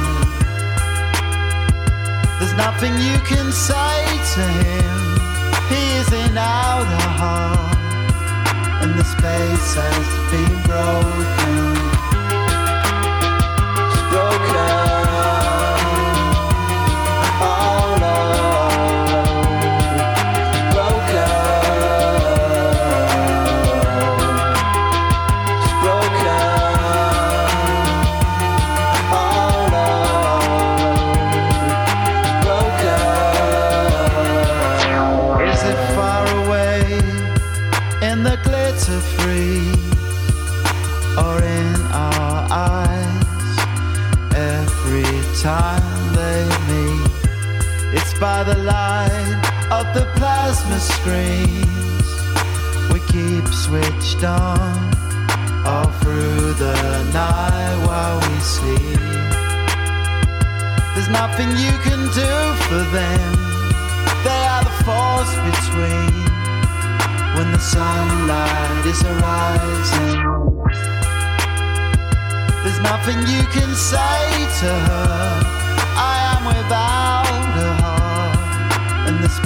There's 2.38 2.52
nothing 2.52 2.92
you 3.00 3.16
can 3.20 3.50
say 3.50 3.96
to 4.34 4.44
him. 4.62 4.98
He 5.70 5.82
is 6.00 6.12
in 6.12 6.36
outer 6.36 7.08
heart, 7.20 7.78
and 8.82 8.92
the 8.98 9.04
space 9.04 9.70
has 9.80 10.06
been 10.32 10.54
broken. 10.68 11.64
It's 13.88 14.02
broken. 14.12 14.97
Screens 50.98 52.08
we 52.92 52.98
keep 53.06 53.46
switched 53.48 54.24
on 54.24 54.74
all 55.64 55.90
through 56.00 56.54
the 56.54 56.78
night 57.12 57.76
while 57.86 58.18
we 58.26 58.34
sleep. 58.56 59.00
There's 60.94 61.10
nothing 61.22 61.50
you 61.64 61.74
can 61.86 62.02
do 62.22 62.34
for 62.66 62.82
them. 62.98 63.34
They 64.26 64.42
are 64.52 64.64
the 64.68 64.76
force 64.86 65.34
between 65.50 66.14
when 67.36 67.48
the 67.52 67.62
sunlight 67.76 68.84
is 68.92 69.00
arising. 69.12 70.20
There's 72.62 72.80
nothing 72.92 73.18
you 73.34 73.42
can 73.56 73.70
say 73.92 74.18
to 74.62 74.70
her. 74.88 75.58
I 76.10 76.16
am 76.32 76.42
without 76.46 76.87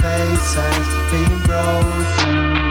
the 0.03 0.35
space 0.35 0.55
has 0.55 1.11
been 1.11 1.39
broken. 1.43 2.62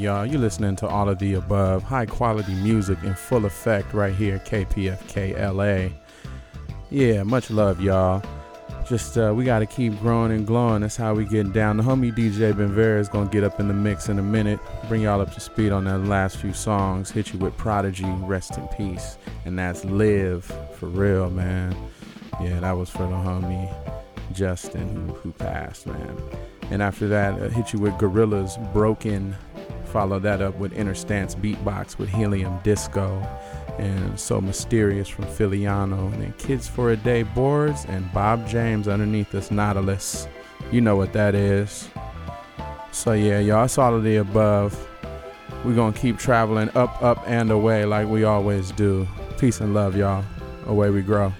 Y'all. 0.00 0.24
You're 0.24 0.40
listening 0.40 0.76
to 0.76 0.88
all 0.88 1.10
of 1.10 1.18
the 1.18 1.34
above. 1.34 1.82
High 1.82 2.06
quality 2.06 2.54
music 2.54 2.96
in 3.02 3.12
full 3.12 3.44
effect 3.44 3.92
right 3.92 4.14
here, 4.14 4.38
KPFK 4.38 5.38
LA. 5.38 5.94
Yeah, 6.88 7.22
much 7.22 7.50
love, 7.50 7.82
y'all. 7.82 8.22
Just 8.88 9.18
uh, 9.18 9.34
we 9.36 9.44
gotta 9.44 9.66
keep 9.66 10.00
growing 10.00 10.32
and 10.32 10.46
glowing. 10.46 10.80
That's 10.80 10.96
how 10.96 11.12
we 11.12 11.26
get 11.26 11.52
down. 11.52 11.76
The 11.76 11.82
homie 11.82 12.16
DJ 12.16 12.54
Benvera 12.54 12.98
is 12.98 13.10
gonna 13.10 13.28
get 13.28 13.44
up 13.44 13.60
in 13.60 13.68
the 13.68 13.74
mix 13.74 14.08
in 14.08 14.18
a 14.18 14.22
minute, 14.22 14.58
bring 14.88 15.02
y'all 15.02 15.20
up 15.20 15.34
to 15.34 15.40
speed 15.40 15.70
on 15.70 15.84
that 15.84 15.98
last 15.98 16.38
few 16.38 16.54
songs, 16.54 17.10
hit 17.10 17.34
you 17.34 17.38
with 17.38 17.54
Prodigy, 17.58 18.08
rest 18.20 18.56
in 18.56 18.66
peace, 18.68 19.18
and 19.44 19.58
that's 19.58 19.84
Live 19.84 20.46
for 20.76 20.86
real, 20.86 21.28
man. 21.28 21.76
Yeah, 22.40 22.58
that 22.60 22.72
was 22.72 22.88
for 22.88 23.02
the 23.02 23.16
homie 23.16 23.70
Justin 24.32 25.08
who, 25.08 25.12
who 25.12 25.32
passed, 25.32 25.86
man. 25.86 26.16
And 26.70 26.82
after 26.82 27.06
that, 27.08 27.34
uh, 27.34 27.48
hit 27.48 27.74
you 27.74 27.80
with 27.80 27.92
Gorillaz, 27.94 28.56
Broken. 28.72 29.36
Follow 29.92 30.20
that 30.20 30.40
up 30.40 30.56
with 30.56 30.72
Inner 30.72 30.94
Stance 30.94 31.34
Beatbox 31.34 31.98
with 31.98 32.08
Helium 32.10 32.60
Disco 32.62 33.20
and 33.78 34.18
So 34.18 34.40
Mysterious 34.40 35.08
from 35.08 35.26
Filiano, 35.26 36.06
and 36.08 36.22
then 36.22 36.32
Kids 36.38 36.68
for 36.68 36.90
a 36.90 36.96
Day 36.96 37.24
Boards 37.24 37.86
and 37.88 38.12
Bob 38.12 38.46
James 38.46 38.86
underneath 38.86 39.32
this 39.32 39.50
Nautilus. 39.50 40.28
You 40.70 40.80
know 40.80 40.94
what 40.94 41.12
that 41.14 41.34
is. 41.34 41.88
So 42.92 43.12
yeah, 43.12 43.40
y'all, 43.40 43.64
it's 43.64 43.78
all 43.78 43.94
of 43.94 44.04
the 44.04 44.16
above. 44.16 44.88
We're 45.64 45.74
gonna 45.74 45.96
keep 45.96 46.18
traveling 46.18 46.70
up, 46.76 47.02
up, 47.02 47.22
and 47.26 47.50
away 47.50 47.84
like 47.84 48.06
we 48.08 48.22
always 48.22 48.70
do. 48.72 49.08
Peace 49.38 49.60
and 49.60 49.74
love, 49.74 49.96
y'all. 49.96 50.24
Away 50.66 50.90
we 50.90 51.02
grow. 51.02 51.32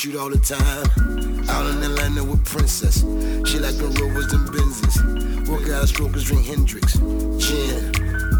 Shoot 0.00 0.16
all 0.16 0.30
the 0.30 0.38
time. 0.38 1.46
Out 1.50 1.66
in 1.68 1.82
Atlanta 1.82 2.24
with 2.24 2.42
Princess. 2.46 3.00
She 3.44 3.58
like 3.58 3.76
the 3.76 3.92
Rovers 4.00 4.32
and 4.32 4.48
Benzes. 4.48 5.46
Work 5.46 5.68
out 5.68 5.88
strokers, 5.88 6.24
drink 6.24 6.46
Hendrick's. 6.46 6.94
Gin, 7.36 7.92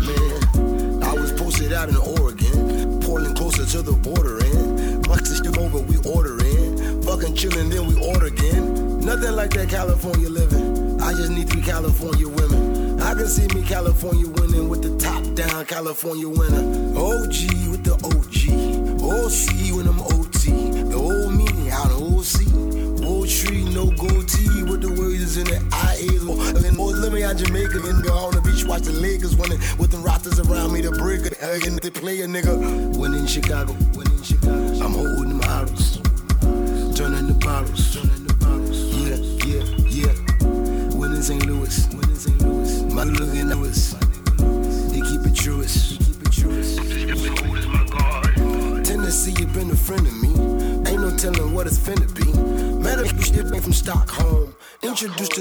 man. 0.08 1.02
I 1.04 1.12
was 1.12 1.32
posted 1.32 1.74
out 1.74 1.90
in 1.90 1.96
Oregon. 1.96 2.98
Portland 3.02 3.36
closer 3.36 3.66
to 3.66 3.82
the 3.82 3.92
border, 3.92 4.38
and 4.38 5.04
to 5.04 5.36
skip 5.36 5.58
over, 5.58 5.80
we 5.80 5.98
ordering. 6.08 7.02
Fucking 7.02 7.36
chillin', 7.36 7.68
then 7.68 7.86
we 7.88 8.08
order 8.08 8.32
again. 8.32 9.00
Nothing 9.00 9.36
like 9.36 9.50
that 9.50 9.68
California 9.68 10.30
living. 10.30 10.98
I 10.98 11.12
just 11.12 11.30
need 11.30 11.50
three 11.50 11.60
California 11.60 12.26
women. 12.26 12.98
I 13.02 13.12
can 13.12 13.28
see 13.28 13.46
me 13.54 13.68
California 13.68 14.26
winning 14.26 14.70
with 14.70 14.80
the 14.80 14.96
top 14.96 15.22
down 15.34 15.66
California 15.66 16.26
winner. 16.26 16.96
OG 16.96 17.36
with 17.68 17.84
the 17.84 18.00
OG. 18.00 18.80
OC 19.02 19.76
when 19.76 19.88
I'm 19.88 19.99
with 25.36 25.48
in 25.48 25.54
the 25.54 25.76
IAs. 25.76 26.24
Oh, 26.26 26.66
and 26.66 26.76
more 26.76 26.92
living 26.92 27.22
out 27.22 27.36
Jamaica 27.36 27.80
and 27.84 28.02
go 28.02 28.12
on 28.12 28.34
the 28.34 28.40
beach, 28.40 28.64
watch 28.64 28.82
the 28.82 28.92
Lakers 28.92 29.36
winning 29.36 29.58
with 29.78 29.90
them 29.90 30.02
rosters 30.02 30.40
around 30.40 30.72
me. 30.72 30.80
The 30.80 30.90
break 30.90 31.26
again, 31.26 31.78
they 31.82 31.90
play 31.90 32.20
a 32.22 32.26
nigga. 32.26 32.96
When 32.96 33.14
in 33.14 33.26
Chicago, 33.26 33.72
when 33.94 34.06
in 34.10 34.22
Chicago, 34.22 34.84
I'm 34.84 34.92
holding 34.92 35.28
them 35.28 35.40
bottles, 35.40 35.98
turning 36.96 37.26
the 37.26 37.38
bottles, 37.38 37.94
turning 37.94 38.26
the 38.26 38.34
bottles. 38.34 38.78
Yeah, 38.96 39.18
yeah, 39.46 39.64
yeah. 39.86 40.14
When 40.96 41.12
in 41.12 41.22
St. 41.22 41.46
Louis, 41.46 41.86
when 41.94 42.08
in 42.08 42.16
St. 42.16 42.42
Louis, 42.42 42.82
my 42.94 43.04
looking 43.04 43.48
Louis. 43.48 43.94
They 44.90 45.00
keep 45.00 45.22
it 45.26 45.34
truest. 45.34 45.98
Tennessee, 48.84 49.34
you 49.38 49.46
been 49.46 49.70
a 49.70 49.76
friend 49.76 50.06
of 50.06 50.22
me 50.22 50.30
Ain't 50.90 51.02
no 51.02 51.16
telling 51.16 51.54
what 51.54 51.66
it's 51.66 51.78
finna 51.78 52.08
be. 52.14 52.26
Met 52.82 52.98
a 52.98 53.02
bitch 53.02 53.62
from 53.62 53.72
Stockholm. 53.72 54.29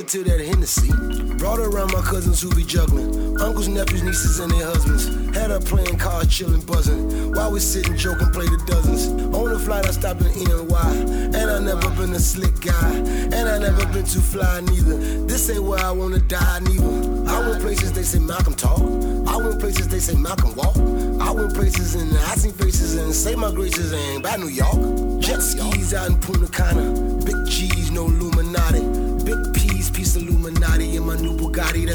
To 0.10 0.24
that 0.24 0.40
Hennessy. 0.40 0.90
Brought 1.38 1.60
around 1.60 1.94
my 1.94 2.02
cousins 2.02 2.42
who 2.42 2.50
be 2.56 2.64
juggling. 2.64 3.40
Uncles, 3.40 3.68
nephews, 3.68 4.02
nieces, 4.02 4.40
and 4.40 4.52
their 4.52 4.66
husbands. 4.66 5.06
Had 5.38 5.52
her 5.52 5.60
playing 5.60 6.00
cards, 6.00 6.36
chilling, 6.36 6.62
buzzing. 6.62 7.32
While 7.36 7.52
we 7.52 7.60
sitting, 7.60 7.96
joking, 7.96 8.32
play 8.32 8.46
the 8.48 8.58
dozens. 8.66 9.06
On 9.36 9.54
the 9.54 9.60
flight, 9.60 9.86
I 9.86 9.92
stopped 9.92 10.22
in 10.22 10.34
NY. 10.46 11.38
And 11.38 11.52
I 11.52 11.60
never 11.60 11.92
been 11.92 12.12
a 12.14 12.20
slick 12.20 12.60
guy. 12.60 12.96
And 12.96 13.48
I 13.48 13.60
never 13.60 13.86
been 13.94 14.04
too 14.04 14.20
fly 14.20 14.62
neither. 14.62 14.98
This 15.28 15.48
ain't 15.52 15.62
where 15.62 15.80
I 15.80 15.92
wanna 15.92 16.18
die 16.18 16.60
neither. 16.62 17.30
I 17.30 17.48
went 17.48 17.62
places 17.62 17.94
they 17.94 18.02
say 18.02 18.18
Malcolm 18.18 18.56
talk. 18.56 18.82
I 19.30 19.38
went 19.38 19.60
places 19.60 19.90
they 19.90 20.00
say 20.00 20.16
Malcolm 20.16 20.56
walk. 20.56 20.76
I 21.22 21.30
went 21.32 21.54
places 21.54 21.94
and 21.94 22.18
I 22.18 22.34
seen 22.34 22.54
faces 22.54 22.96
and 22.96 23.14
say 23.14 23.36
my 23.36 23.52
graces 23.52 23.94
and 23.94 24.24
by 24.24 24.38
New 24.38 24.48
York. 24.48 25.22
Jet 25.22 25.40
skis 25.40 25.94
out 25.94 26.10
in 26.10 26.18
Punta 26.20 26.48
Cana. 26.52 26.94
Big 27.24 27.36
cheese, 27.46 27.69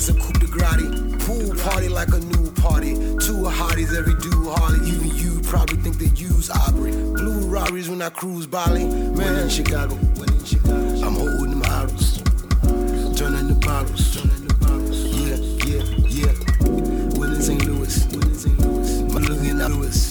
A 0.07 0.13
coupe 0.13 0.39
de 0.39 0.47
gratis. 0.47 0.91
Pool 1.25 1.55
party 1.65 1.89
like 1.89 2.09
a 2.09 2.21
new 2.21 2.51
party. 2.53 2.95
Two 3.25 3.49
hotties 3.49 3.97
every 3.97 4.15
dude 4.21 4.35
Harley. 4.59 4.87
Even 4.87 5.17
you 5.17 5.41
probably 5.41 5.79
think 5.79 5.97
they 5.97 6.13
use 6.15 6.51
Aubrey. 6.51 6.93
Blue 6.93 7.49
Rarries 7.49 7.89
when 7.89 8.03
I 8.03 8.11
cruise 8.11 8.47
Bali. 8.47 8.85
Man, 8.85 9.35
in 9.37 9.49
Chicago. 9.49 9.95
When 9.95 10.29
in 10.29 10.45
Chicago. 10.45 11.07
I'm 11.07 11.15
holding 11.15 11.51
them 11.51 11.61
bottles. 11.61 12.19
Turning 13.17 13.49
the 13.49 13.59
bottles. 13.65 14.15
Turning 14.15 14.47
the 14.47 14.55
bottles. 14.61 14.99
Yeah, 15.17 15.37
yeah, 15.65 15.85
yeah. 16.21 17.19
When 17.19 17.33
in 17.33 17.41
St. 17.41 17.65
Louis. 17.65 18.05
When 18.13 18.29
in 18.29 18.35
St. 18.35 18.59
Louis. 18.59 19.03
My 19.11 19.21
looking 19.21 19.59
at 19.59 19.71
Louis. 19.71 20.04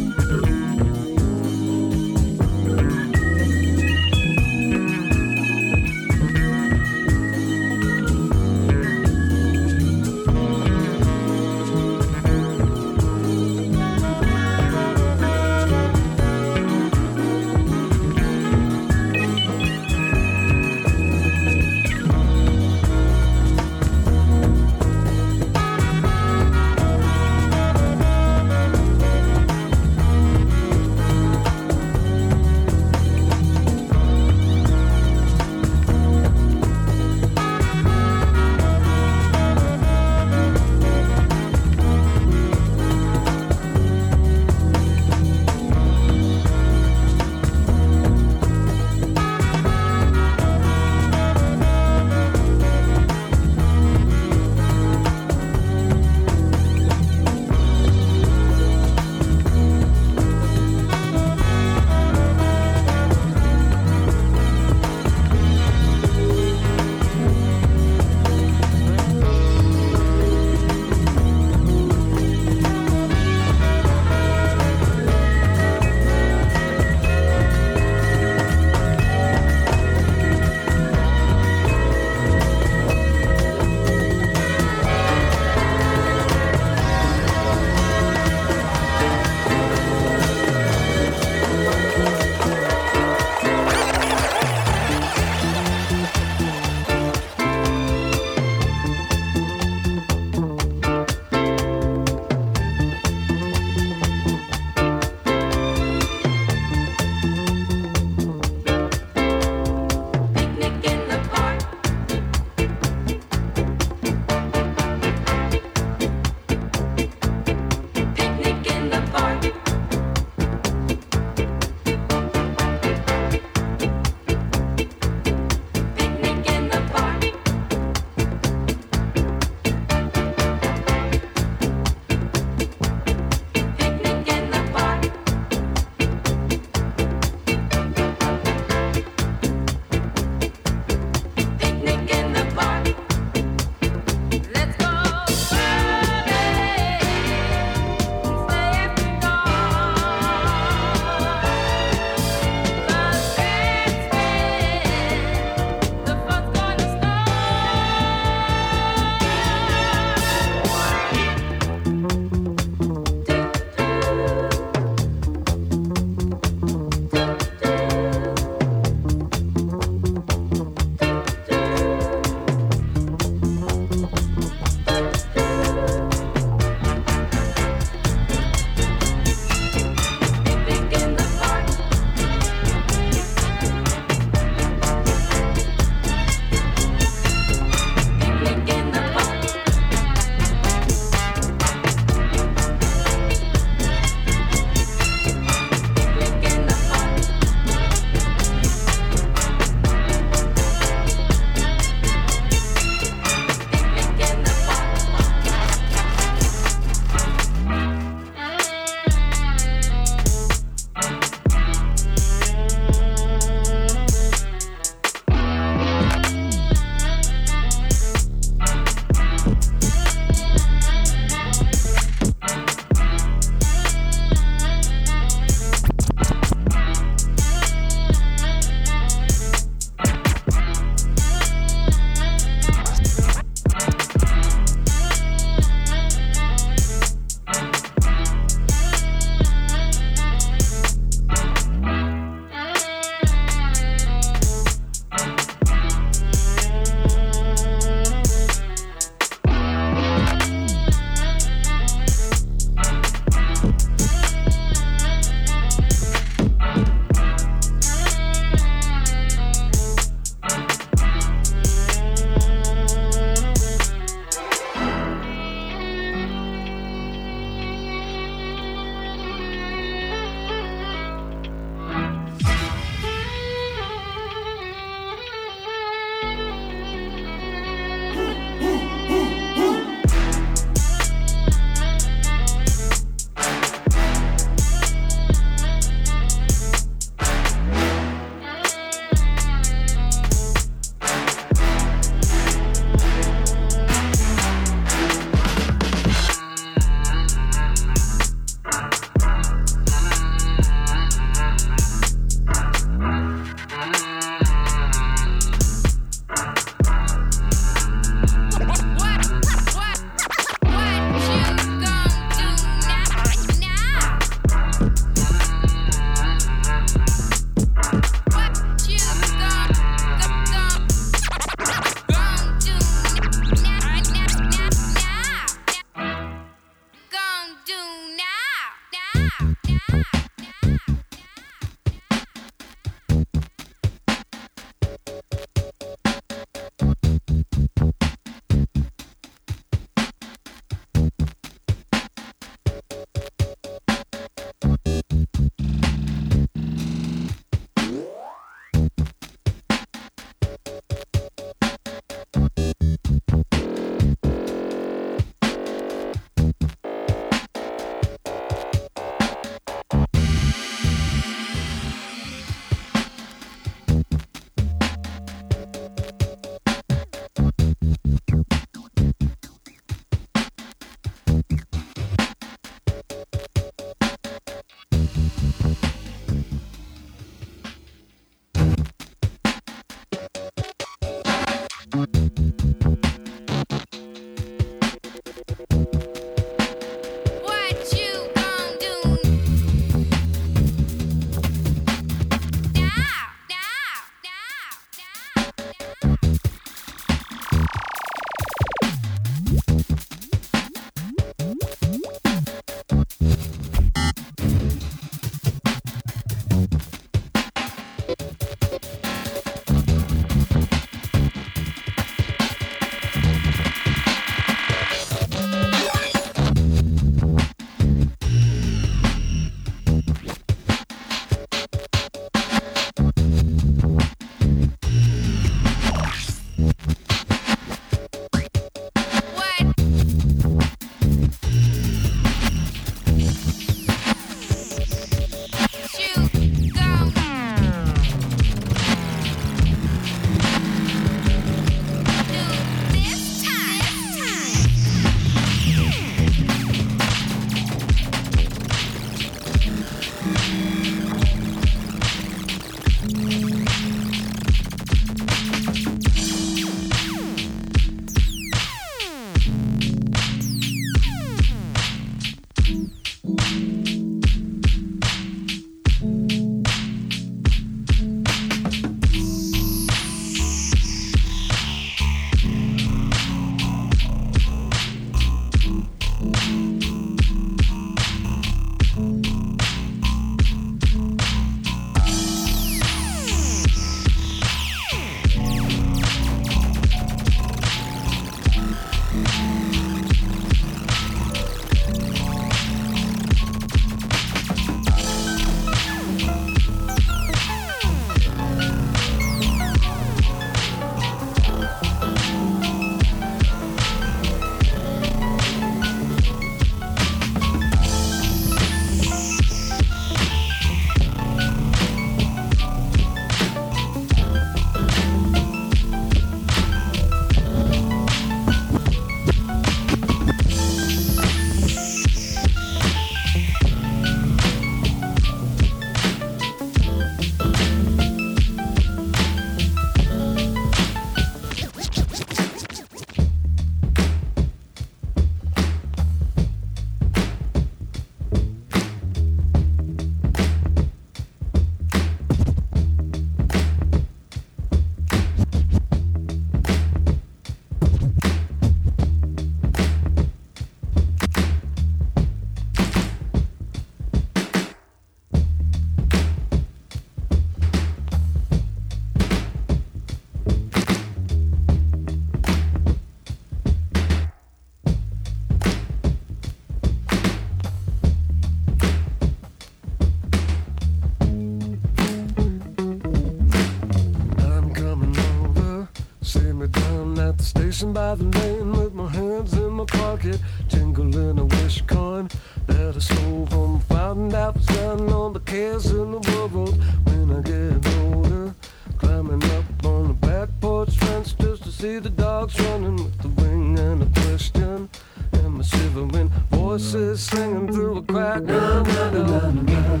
tingling 580.68 581.38
a 581.38 581.44
wish 581.44 581.82
coin 581.82 582.28
that 582.66 582.96
I 582.96 582.98
stole 582.98 583.46
from 583.46 583.80
fountain 583.80 584.28
that 584.30 584.54
was 584.54 584.66
down 584.66 585.08
on 585.10 585.32
the 585.32 585.40
cares 585.40 585.86
in 585.86 586.12
the 586.12 586.18
world. 586.18 586.76
When 587.04 587.30
I 587.30 587.40
get 587.40 587.86
older, 587.98 588.54
climbing 588.98 589.42
up 589.56 589.64
on 589.84 590.08
the 590.08 590.14
back 590.14 590.48
porch 590.60 590.96
fence 590.98 591.32
just 591.34 591.64
to 591.64 591.70
see 591.72 591.98
the 591.98 592.10
dogs 592.10 592.58
running 592.60 592.96
with 592.96 593.18
the 593.18 593.28
ring 593.42 593.78
and 593.78 594.02
a 594.02 594.20
question. 594.20 594.88
And 595.32 595.54
my 595.54 595.62
shivering 595.64 596.28
voices 596.50 597.22
singing 597.22 597.72
through 597.72 597.98
a 597.98 598.02
crack. 598.02 598.42
Na, 598.42 598.82
na, 598.82 599.10
na, 599.10 599.50
na, 599.50 600.00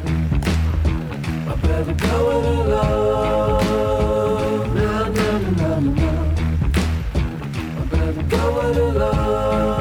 I 1.52 1.56
better 1.56 1.94
go 1.94 2.30
it 2.38 2.44
alone. 2.66 3.64
Na, 4.74 5.08
na, 5.08 5.38
na, 5.38 5.78
na, 5.78 5.80
na. 5.80 6.10
I 7.80 7.84
better 7.90 8.22
go 8.24 8.60
it 8.68 8.76
alone. 8.76 9.71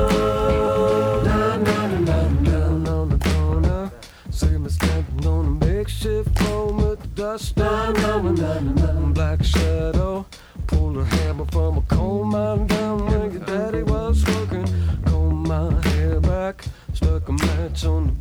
shadow. 9.52 10.26
Pulled 10.68 10.98
a 10.98 11.06
hammer 11.06 11.46
from 11.46 11.78
a 11.78 11.82
coal 11.82 12.24
mine 12.24 12.68
down 12.68 13.06
where 13.08 13.28
your 13.30 13.44
daddy 13.44 13.84
was 13.84 14.26
working. 14.28 14.68
Combed 15.06 15.48
my 15.48 15.88
hair 15.90 16.20
back, 16.20 16.66
stuck 16.94 17.28
a 17.28 17.32
match 17.32 17.86
on 17.86 18.08
the 18.08 18.14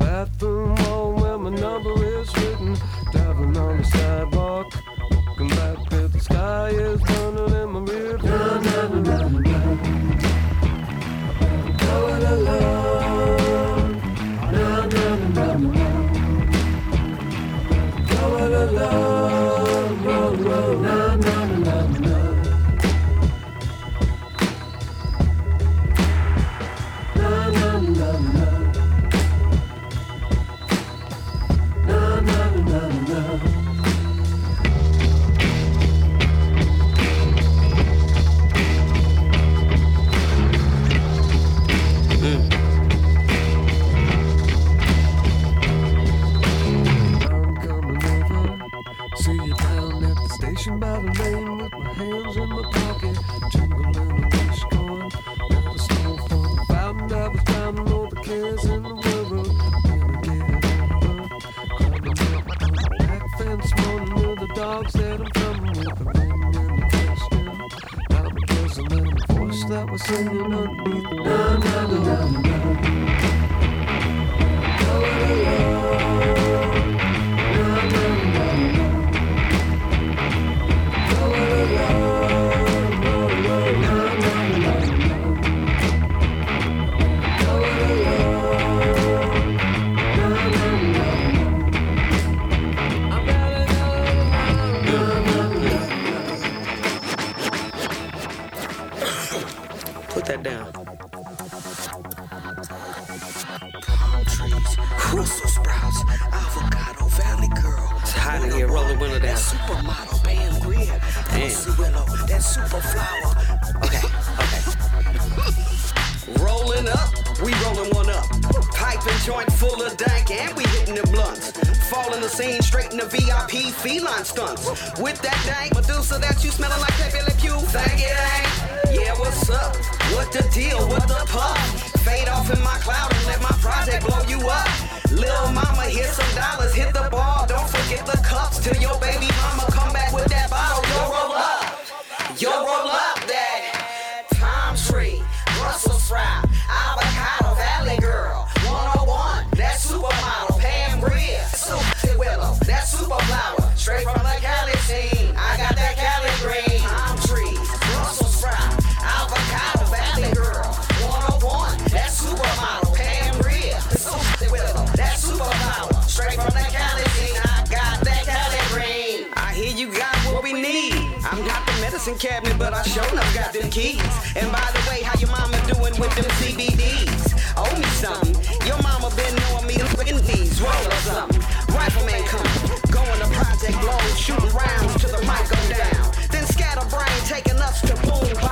But 172.70 172.86
I 172.86 172.88
sure 172.88 173.12
enough 173.12 173.34
got 173.34 173.52
them 173.52 173.68
keys. 173.68 173.98
And 174.36 174.46
by 174.52 174.62
the 174.70 174.78
way, 174.88 175.02
how 175.02 175.18
your 175.18 175.30
mama 175.30 175.58
doing 175.66 175.90
with 175.98 176.14
them 176.14 176.30
CBDs? 176.38 177.34
Owe 177.56 177.76
me 177.76 177.84
something. 177.98 178.30
Your 178.64 178.80
mama 178.80 179.10
been 179.16 179.34
knowing 179.42 179.66
me 179.66 179.74
looking 179.98 180.22
these 180.22 180.62
roll 180.62 180.70
up. 180.70 180.92
something. 181.02 181.42
Rifleman 181.74 182.22
come, 182.30 182.46
going 182.92 183.18
to 183.18 183.26
Project 183.34 183.80
Blow, 183.80 183.98
shooting 184.14 184.54
rounds 184.54 184.94
till 185.02 185.10
the 185.10 185.18
mic 185.26 185.50
go 185.50 185.58
down. 185.74 186.14
Then 186.30 186.46
scatterbrain 186.46 187.10
taking 187.26 187.58
us 187.58 187.80
to 187.80 187.96
boom. 188.06 188.49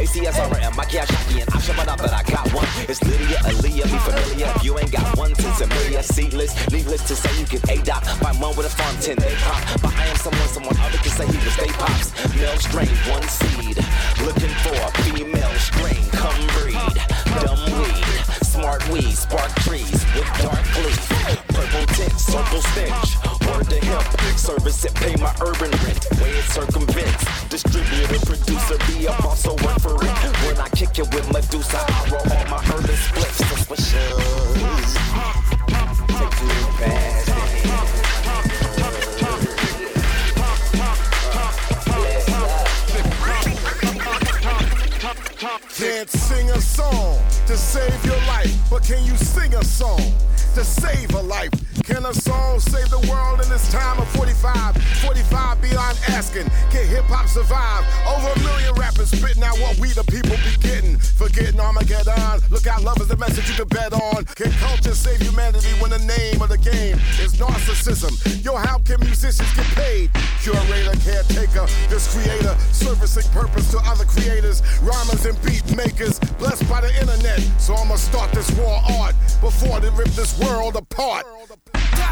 ACSRM, 0.00 0.74
my 0.76 0.84
cash 0.86 1.10
hockey, 1.12 1.42
and 1.42 1.50
I 1.52 1.58
shut 1.60 1.76
up 1.76 2.00
that 2.00 2.14
I 2.16 2.22
got 2.24 2.48
one. 2.56 2.64
It's 2.88 3.04
Lydia, 3.04 3.36
Aaliyah, 3.44 3.84
be 3.84 3.98
familiar. 4.00 4.48
If 4.56 4.64
you 4.64 4.78
ain't 4.78 4.90
got 4.90 5.04
one, 5.18 5.34
since 5.34 5.60
Amelia, 5.60 6.02
seedless. 6.02 6.56
Needless 6.72 7.04
to 7.08 7.14
say, 7.14 7.28
you 7.38 7.44
can 7.44 7.60
A 7.68 7.84
dot. 7.84 8.06
Find 8.16 8.40
one 8.40 8.56
with 8.56 8.64
a 8.64 8.70
farm 8.72 8.96
10, 8.96 9.20
they 9.20 9.34
pop. 9.44 9.60
But 9.82 9.92
I 9.92 10.06
am 10.08 10.16
someone, 10.16 10.48
someone 10.48 10.76
other 10.80 10.96
can 11.04 11.12
say 11.12 11.26
he 11.28 11.36
was 11.44 11.54
they 11.60 11.68
pops. 11.76 12.16
Male 12.32 12.56
strain, 12.64 12.88
one 13.12 13.28
seed. 13.28 13.76
Looking 14.24 14.54
for 14.64 14.72
a 14.72 14.90
female 15.04 15.52
strain, 15.60 16.00
come 16.16 16.40
breed. 16.56 16.96
Dumb 17.44 17.60
weed, 17.76 18.08
smart 18.40 18.80
weed, 18.88 19.12
spark 19.12 19.52
trees 19.68 20.00
with 20.16 20.28
dark 20.40 20.64
leaf. 20.80 21.04
Purple 21.52 21.86
tint, 21.92 22.16
circle 22.16 22.62
stench. 22.72 23.20
Word 23.44 23.68
to 23.68 23.78
hemp, 23.84 24.08
service 24.40 24.80
it, 24.86 24.94
pay 24.94 25.12
my 25.20 25.34
urban 25.44 25.68
rent. 25.84 26.08
Way 26.24 26.40
it 26.40 26.48
circumvents. 26.48 27.09
Kick 31.00 31.14
with 31.14 31.32
Medusa, 31.32 31.78
I 31.78 32.10
roll 32.10 32.20
all 32.20 32.44
my 32.46 32.62
urban 32.74 32.96
splits. 32.96 33.36
Suspicious. 33.36 33.94
Take 36.08 36.30
too 36.36 36.48
fast. 36.76 37.30
Can't 45.78 46.10
sing 46.10 46.50
a 46.50 46.60
song 46.60 47.18
to 47.46 47.56
save 47.56 48.04
your 48.04 48.20
life, 48.26 48.54
but 48.68 48.82
can 48.82 49.02
you 49.04 49.16
sing 49.16 49.54
a 49.54 49.64
song 49.64 50.12
to 50.54 50.62
save? 50.62 51.09
Can 51.90 52.06
a 52.06 52.14
song 52.14 52.60
save 52.60 52.88
the 52.88 53.02
world 53.10 53.42
in 53.42 53.48
this 53.50 53.68
time 53.72 53.98
of 53.98 54.06
45? 54.14 54.78
45 55.02 55.60
beyond 55.60 55.98
asking, 56.06 56.46
can 56.70 56.86
hip 56.86 57.02
hop 57.10 57.26
survive? 57.26 57.82
Over 58.06 58.30
a 58.30 58.38
million 58.46 58.74
rappers 58.78 59.10
spitting 59.10 59.42
out 59.42 59.58
what 59.58 59.76
we 59.78 59.90
the 59.90 60.04
people 60.04 60.38
be 60.46 60.54
getting. 60.62 60.98
Forgetting 60.98 61.58
Armageddon, 61.58 62.46
look 62.48 62.68
out, 62.68 62.84
love 62.84 63.00
is 63.00 63.08
the 63.08 63.16
message 63.16 63.50
you 63.50 63.56
can 63.58 63.66
bet 63.66 63.92
on. 63.92 64.24
Can 64.38 64.52
culture 64.62 64.94
save 64.94 65.18
humanity 65.18 65.74
when 65.82 65.90
the 65.90 65.98
name 66.06 66.40
of 66.40 66.48
the 66.48 66.58
game 66.62 66.94
is 67.18 67.34
narcissism? 67.34 68.14
Yo, 68.38 68.54
how 68.54 68.78
can 68.86 69.00
musicians 69.00 69.50
get 69.58 69.66
paid? 69.74 70.14
Curator, 70.46 70.94
caretaker, 71.02 71.66
this 71.90 72.06
creator, 72.14 72.54
servicing 72.70 73.26
purpose 73.34 73.68
to 73.72 73.78
other 73.82 74.04
creators, 74.04 74.62
rhymers 74.78 75.26
and 75.26 75.34
beat 75.42 75.66
makers, 75.74 76.20
blessed 76.38 76.70
by 76.70 76.80
the 76.82 76.92
internet. 77.00 77.40
So 77.58 77.74
I'ma 77.74 77.96
start 77.96 78.30
this 78.30 78.48
war 78.54 78.78
art 79.02 79.16
before 79.40 79.80
they 79.80 79.90
rip 79.90 80.14
this 80.14 80.38
world 80.38 80.76
apart. 80.76 81.26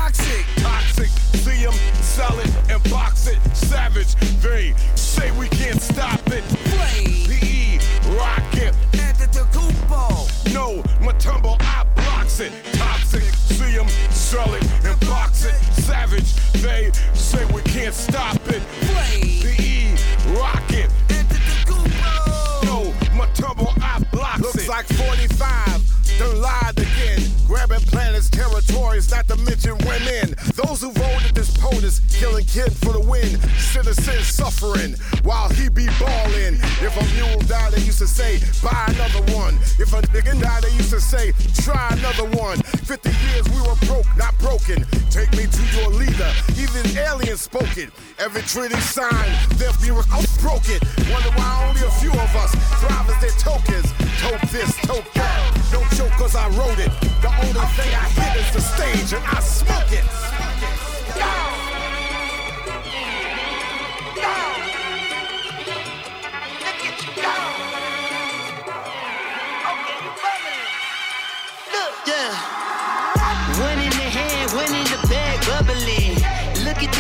Toxic, 0.09 0.47
toxic, 0.57 1.09
see 1.37 1.65
them, 1.65 1.75
sell 2.01 2.39
it, 2.39 2.51
and 2.71 2.83
box 2.91 3.27
it. 3.27 3.39
Savage, 3.55 4.15
they 4.41 4.75
say 4.95 5.31
we 5.33 5.49
can't 5.49 5.83
stop 5.83 6.19
it. 6.29 6.43
PE, 6.65 7.77
rock 8.17 8.55
it. 8.55 8.75
No, 10.55 10.83
Mutombo, 11.05 11.61
I 11.61 11.85
blocks 11.95 12.41
it. 12.41 12.53
Toxic, 12.73 13.23
see 13.23 13.77
them, 13.77 13.87
sell 14.09 14.55
it, 14.55 14.65
and 14.87 14.99
box 15.01 15.45
it. 15.45 15.55
Savage, 15.83 16.35
they 16.63 16.91
say 17.13 17.45
we 17.53 17.61
can't 17.61 17.95
stop 17.95 18.41
it. 18.47 18.63
PE, 18.81 19.93
rock 20.39 20.71
it. 20.71 20.91
No, 22.65 22.95
Mutombo, 23.13 23.77
I 23.83 24.03
blocks 24.11 24.41
Looks 24.41 24.65
it. 24.65 24.69
like 24.71 24.87
45, 24.87 26.19
done 26.19 26.41
lied 26.41 26.61
again. 26.61 26.68
Grabbing 26.68 26.68
planets, 27.81 28.31
territories, 28.31 29.11
not 29.11 29.29
to 29.29 29.37
mention 29.37 29.77
women. 29.79 30.35
Those 30.55 30.83
who 30.83 30.93
voted 30.93 31.35
POTUS, 31.71 32.01
killing 32.19 32.47
kid 32.47 32.73
for 32.73 32.93
the 32.93 33.01
win. 33.01 33.29
Citizens 33.59 34.27
suffering 34.27 34.95
while 35.23 35.49
he 35.51 35.69
be 35.69 35.87
balling. 36.01 36.57
If 36.81 36.97
a 36.97 37.05
mule 37.15 37.41
died, 37.45 37.73
they 37.73 37.83
used 37.85 37.99
to 37.99 38.07
say, 38.07 38.41
buy 38.63 38.89
another 38.89 39.21
one. 39.37 39.57
If 39.77 39.93
a 39.93 40.01
nigga 40.09 40.41
died, 40.41 40.63
they 40.63 40.73
used 40.73 40.91
to 40.91 41.01
say, 41.01 41.33
try 41.61 41.93
another 41.93 42.25
one. 42.41 42.59
50 42.89 43.11
years 43.29 43.45
we 43.53 43.61
were 43.69 43.77
broke, 43.85 44.09
not 44.17 44.33
broken. 44.39 44.87
Take 45.11 45.31
me 45.37 45.45
to 45.45 45.63
your 45.77 45.91
leader. 45.93 46.33
Even 46.57 46.85
aliens 46.97 47.43
spoke 47.43 47.77
it. 47.77 47.91
Every 48.19 48.43
treaty 48.43 48.81
signed, 48.81 49.37
their 49.61 49.73
view 49.85 50.01
broken. 50.41 50.81
Wonder 51.13 51.33
why 51.37 51.69
only 51.69 51.85
a 51.85 51.93
few 52.01 52.13
of 52.13 52.33
us 52.33 52.53
thrive 52.81 53.09
as 53.13 53.21
their 53.21 53.37
tokens. 53.37 53.93
Toke 54.25 54.41
this, 54.51 54.73
toke 54.89 55.13
that. 55.15 55.53
Don't 55.71 55.89
choke 55.93 56.17
cause 56.17 56.35
I 56.35 56.49
wrote 56.57 56.79
it. 56.79 56.91
The 57.21 57.29
only 57.45 57.67
thing 57.77 57.93
I 57.93 58.09
hit 58.17 58.41
is 58.41 58.55
the 58.57 58.61
stage 58.61 59.13
and 59.13 59.25
I 59.27 59.41
smoke 59.41 59.93
it. 59.93 60.05
Yeah. 61.17 61.58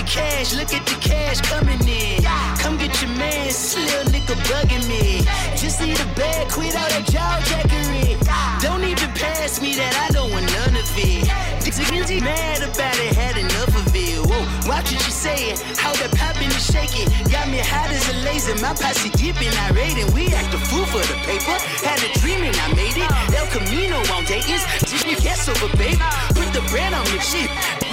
Cash, 0.08 0.54
look 0.54 0.72
at 0.72 0.84
the 0.86 0.96
cash 1.00 1.40
coming 1.42 1.80
in. 1.86 2.24
Come 2.58 2.76
get 2.78 2.96
your 3.02 3.12
man, 3.16 3.46
little 3.46 4.08
nigga 4.08 4.34
bugging 4.48 4.86
me. 4.88 5.22
Just 5.56 5.80
need 5.80 6.00
a 6.00 6.08
bag, 6.16 6.48
quit 6.48 6.74
all 6.74 6.88
that 6.88 7.04
jaw 7.06 7.38
jackery. 7.44 8.16
Don't 8.60 8.84
even 8.84 9.10
pass 9.12 9.60
me 9.60 9.74
that, 9.76 9.94
I 10.08 10.12
don't 10.12 10.32
want 10.32 10.46
none 10.56 10.76
of 10.76 10.88
it. 10.96 11.28
Dixie 11.62 12.20
mad 12.20 12.64
about 12.64 12.96
it, 12.98 13.14
had 13.14 13.36
enough 13.36 13.68
of 13.76 13.94
it. 13.94 14.18
Whoa, 14.24 14.40
watch 14.68 14.90
what 14.90 15.04
you 15.04 15.12
say 15.12 15.52
it, 15.52 15.60
how 15.76 15.92
that 16.00 16.10
poppin' 16.16 16.48
and 16.48 16.64
shaking. 16.72 17.06
Got 17.28 17.48
me 17.52 17.60
hot 17.60 17.92
as 17.92 18.08
a 18.08 18.16
laser, 18.24 18.56
my 18.64 18.72
posse 18.72 19.10
deep 19.20 19.36
and 19.36 19.54
irate. 19.68 20.00
And 20.00 20.10
we 20.14 20.32
act 20.32 20.54
a 20.54 20.58
fool 20.58 20.86
for 20.88 21.04
the 21.04 21.16
paper. 21.28 21.56
Had 21.84 22.00
a 22.00 22.10
dream 22.18 22.42
and 22.48 22.56
I 22.56 22.72
made 22.72 22.96
it. 22.96 23.10
El 23.36 23.46
Camino 23.52 24.00
on 24.16 24.24
Dayton's, 24.24 24.64
did 24.88 25.04
you 25.04 25.16
guess 25.20 25.48
over, 25.48 25.68
baby? 25.76 26.00
Put 26.32 26.48
the 26.56 26.64
bread 26.72 26.96
on 26.96 27.04
me, 27.12 27.20
shit. 27.20 27.50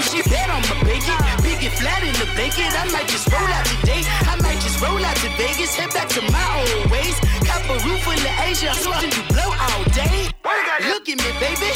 She 0.08 0.24
bet 0.30 0.50
on 0.50 0.64
my 0.72 0.80
bacon, 0.88 1.20
and 1.66 1.74
flat 1.74 2.02
in 2.04 2.14
the 2.22 2.30
bacon. 2.38 2.70
I 2.78 2.86
might 2.94 3.08
just 3.08 3.26
roll 3.32 3.42
out 3.42 3.66
today. 3.66 4.02
I 4.30 4.36
might 4.42 4.62
just 4.62 4.80
roll 4.82 5.04
out 5.04 5.16
to 5.18 5.30
Vegas, 5.38 5.74
head 5.74 5.92
back 5.94 6.10
to 6.10 6.22
my 6.32 6.46
old 6.62 6.92
ways. 6.92 7.18
Cop 7.42 7.66
a 7.70 7.76
roof 7.86 8.06
in 8.08 8.22
the 8.22 8.34
Asia, 8.46 8.74
so 8.74 8.92
I 8.92 9.02
can 9.02 9.10
do 9.10 9.22
blow 9.34 9.50
all 9.50 9.84
day. 9.90 10.30
Look 10.84 11.07
at 11.07 11.15
me, 11.23 11.31
baby. 11.39 11.72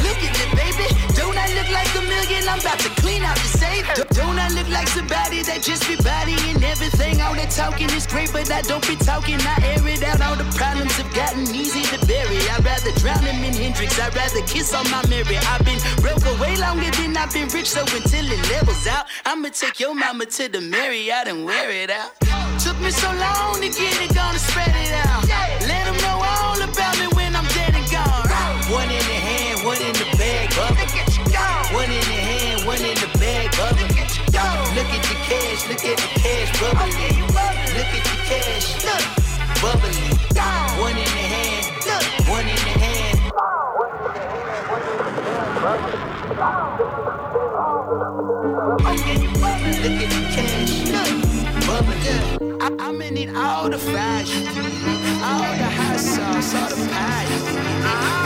Look 0.00 0.20
at 0.24 0.32
me, 0.32 0.44
baby. 0.56 0.86
Don't 1.12 1.36
I 1.36 1.44
look 1.52 1.68
like 1.68 1.92
a 1.92 2.00
million? 2.08 2.48
I'm 2.48 2.58
about 2.58 2.80
to 2.80 2.88
clean 2.96 3.22
out 3.22 3.36
the 3.36 3.50
safe. 3.60 3.84
Don't 4.16 4.38
I 4.38 4.48
look 4.56 4.68
like 4.70 4.88
somebody 4.88 5.42
that 5.42 5.60
just 5.60 5.84
be 5.86 5.96
bodying 5.96 6.56
everything? 6.64 7.20
All 7.20 7.34
that 7.34 7.50
talking 7.50 7.90
is 7.92 8.06
great, 8.06 8.32
but 8.32 8.50
I 8.50 8.62
don't 8.62 8.86
be 8.88 8.96
talking. 8.96 9.36
I 9.44 9.76
air 9.76 9.84
it 9.84 10.02
out. 10.02 10.22
All 10.24 10.36
the 10.36 10.48
problems 10.56 10.96
have 10.96 11.12
gotten 11.12 11.44
easy 11.52 11.84
to 11.92 12.00
bury. 12.06 12.40
I'd 12.48 12.64
rather 12.64 12.92
drown 12.96 13.20
him 13.20 13.44
in 13.44 13.52
Hendrick's. 13.52 14.00
I'd 14.00 14.16
rather 14.16 14.40
kiss 14.48 14.72
on 14.72 14.88
my 14.90 15.04
Mary. 15.12 15.36
I've 15.36 15.64
been 15.68 15.80
broke 16.00 16.24
way 16.40 16.56
longer 16.56 16.90
than 16.96 17.16
I've 17.20 17.32
been 17.32 17.48
rich, 17.52 17.68
so 17.68 17.82
until 17.82 18.24
it 18.24 18.40
levels 18.48 18.86
out, 18.86 19.04
I'ma 19.26 19.50
take 19.52 19.78
your 19.80 19.94
mama 19.94 20.24
to 20.40 20.48
the 20.48 20.62
Marriott 20.62 21.28
and 21.28 21.44
wear 21.44 21.68
it 21.70 21.90
out. 21.90 22.16
Took 22.64 22.80
me 22.80 22.90
so 22.90 23.12
long 23.20 23.60
to 23.60 23.68
get 23.68 24.00
it, 24.00 24.14
gonna 24.14 24.38
spread 24.38 24.72
it 24.72 24.96
out. 25.04 25.28
Let 25.68 25.84
them 25.84 25.96
know 26.00 26.24
all 26.24 26.39
at 35.90 35.98
the 35.98 36.06
cash, 36.20 36.50
bubbly. 36.60 36.92
Look 37.74 37.90
at 37.96 38.04
the 38.06 38.16
cash, 38.28 38.66
look, 38.84 39.04
bubbly. 39.62 39.94
One 40.80 40.96
in 40.96 41.04
the 41.04 41.24
hand, 41.32 41.66
look, 41.86 42.04
one 42.28 42.46
in 42.46 42.54
the 42.54 42.74
hand. 42.78 43.18
Look 49.80 49.98
at 50.00 50.10
the 50.10 50.22
cash, 50.34 50.74
look, 50.94 51.12
bubbly. 51.66 52.10
I, 52.60 52.64
I'm 52.78 53.02
in 53.02 53.16
it 53.16 53.34
all 53.34 53.68
the 53.68 53.78
fashion, 53.78 54.46
all 55.26 55.52
the 55.58 55.70
hot 55.78 55.98
sauce, 55.98 56.54
all 56.54 56.68
the 56.68 56.76
pie. 56.88 57.26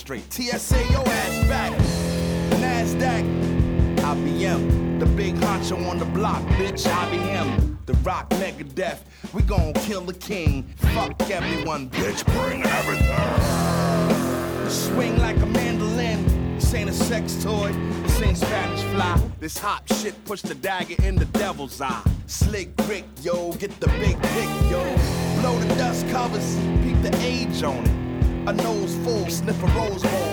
Straight. 0.05 0.31
TSA, 0.31 0.77
your 0.91 1.09
ass 1.09 1.49
back. 1.49 1.73
NASDAQ, 2.61 3.25
IBM. 3.97 5.01
The 5.01 5.07
big 5.07 5.35
honcho 5.37 5.89
on 5.89 5.99
the 5.99 6.05
block, 6.05 6.43
bitch, 6.59 6.87
IBM. 6.87 7.79
The 7.87 7.95
rock 8.09 8.29
Megadeth, 8.33 8.99
we 9.33 9.41
gon' 9.41 9.73
kill 9.73 10.03
the 10.03 10.13
king. 10.13 10.65
Fuck 10.93 11.31
everyone, 11.31 11.89
bitch, 11.89 12.23
bring 12.37 12.63
everything. 12.67 13.09
Swing 14.69 15.19
like 15.21 15.39
a 15.39 15.47
mandolin. 15.47 16.23
This 16.57 16.75
ain't 16.75 16.91
a 16.91 16.93
sex 16.93 17.43
toy. 17.43 17.73
This 18.03 18.21
ain't 18.21 18.37
Spanish 18.37 18.83
fly. 18.93 19.19
This 19.41 19.57
hot 19.57 19.91
shit 19.91 20.23
push 20.27 20.43
the 20.43 20.55
dagger 20.55 21.03
in 21.03 21.17
the 21.17 21.25
devil's 21.41 21.81
eye. 21.81 22.03
Slick 22.27 22.69
Rick, 22.87 23.07
yo, 23.23 23.53
get 23.55 23.71
the 23.81 23.89
big 23.89 24.21
pick, 24.21 24.51
yo. 24.71 24.85
Blow 25.41 25.59
the 25.61 25.75
dust 25.77 26.07
covers, 26.11 26.57
peep 26.83 27.01
the 27.01 27.17
age 27.23 27.63
on 27.63 27.83
it. 27.87 27.94
A 28.47 28.53
nose 28.53 28.95
full, 28.97 29.31
sniff 29.31 29.63
a 29.63 29.67
rose 29.69 30.03
bowl 30.03 30.24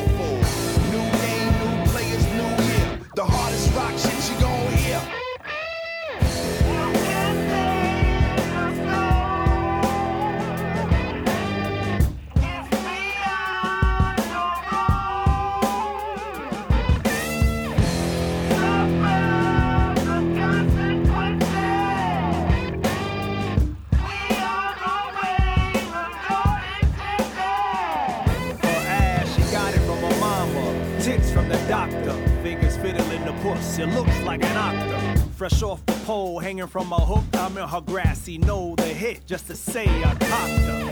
from 36.72 36.94
a 36.94 37.00
hook. 37.00 37.26
I'm 37.34 37.58
in 37.58 37.68
her 37.68 37.82
grassy 37.82 38.38
knoll 38.38 38.76
the 38.76 38.84
hit 38.84 39.28
just 39.28 39.48
to 39.48 39.56
say 39.58 39.86
I 40.04 40.16
cocked 40.16 40.22
her. 40.22 40.92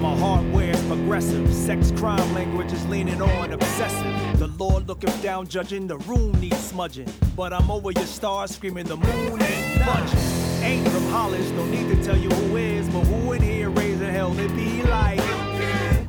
My 0.00 0.16
hardware 0.16 0.70
is 0.70 0.82
progressive. 0.86 1.52
Sex 1.52 1.92
crime 1.92 2.32
language 2.32 2.72
is 2.72 2.84
leaning 2.86 3.20
on 3.20 3.52
obsessive. 3.52 4.38
The 4.38 4.48
Lord 4.48 4.88
looking 4.88 5.14
down, 5.20 5.46
judging. 5.48 5.86
The 5.86 5.98
room 5.98 6.32
needs 6.40 6.58
smudging. 6.58 7.08
But 7.36 7.52
I'm 7.52 7.70
over 7.70 7.92
your 7.92 8.06
stars, 8.06 8.52
screaming 8.52 8.86
the 8.86 8.96
moon 8.96 9.42
ain't 9.42 9.86
budging. 9.86 10.18
Ain't 10.62 10.88
from 10.88 11.06
Hollis, 11.10 11.48
don't 11.50 11.70
need 11.70 11.94
to 11.94 12.02
tell 12.02 12.16
you 12.16 12.30
who 12.30 12.56
is, 12.56 12.88
but 12.88 13.04
who 13.04 13.32
in 13.32 13.42
here 13.42 13.68
raising 13.68 14.08
hell? 14.08 14.36
It 14.38 14.48
be 14.56 14.82
like. 14.82 15.20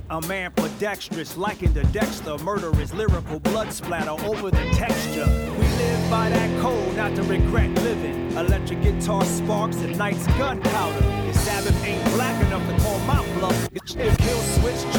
I'm 0.10 0.32
ambidextrous, 0.84 1.38
likened 1.38 1.76
to 1.76 1.84
Dexter. 1.94 2.38
Murderous, 2.40 2.94
lyrical 2.94 3.40
blood 3.40 3.72
splatter 3.72 4.12
over 4.26 4.52
the 4.52 4.70
texture. 4.74 5.26
We 5.58 5.66
live 5.78 6.12
by 6.12 6.30
that 6.30 6.62
code, 6.62 6.96
not 6.98 7.16
to 7.16 7.24
regret 7.24 7.70
living. 7.84 8.32
Electric 8.34 8.82
guitar 8.82 9.24
sparks 9.24 9.78
and 9.78 9.98
night's 9.98 10.28
gunpowder. 10.38 11.30
If 11.30 11.36
Sabbath 11.36 11.86
ain't 11.86 12.04
black 12.16 12.46
enough 12.46 12.68
to 12.68 12.84
call 12.84 13.00
my 13.00 13.26
bluff, 13.36 13.70
if 13.74 14.18
kill 14.18 14.40
switch 14.60 14.94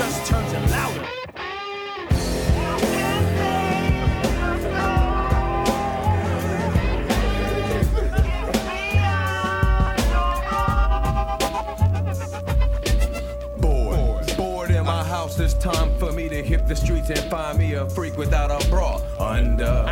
hit 16.42 16.66
the 16.66 16.74
streets 16.74 17.10
and 17.10 17.18
find 17.30 17.58
me 17.58 17.74
a 17.74 17.88
freak 17.90 18.16
without 18.16 18.50
a 18.50 18.68
bra 18.68 19.00
under. 19.18 19.84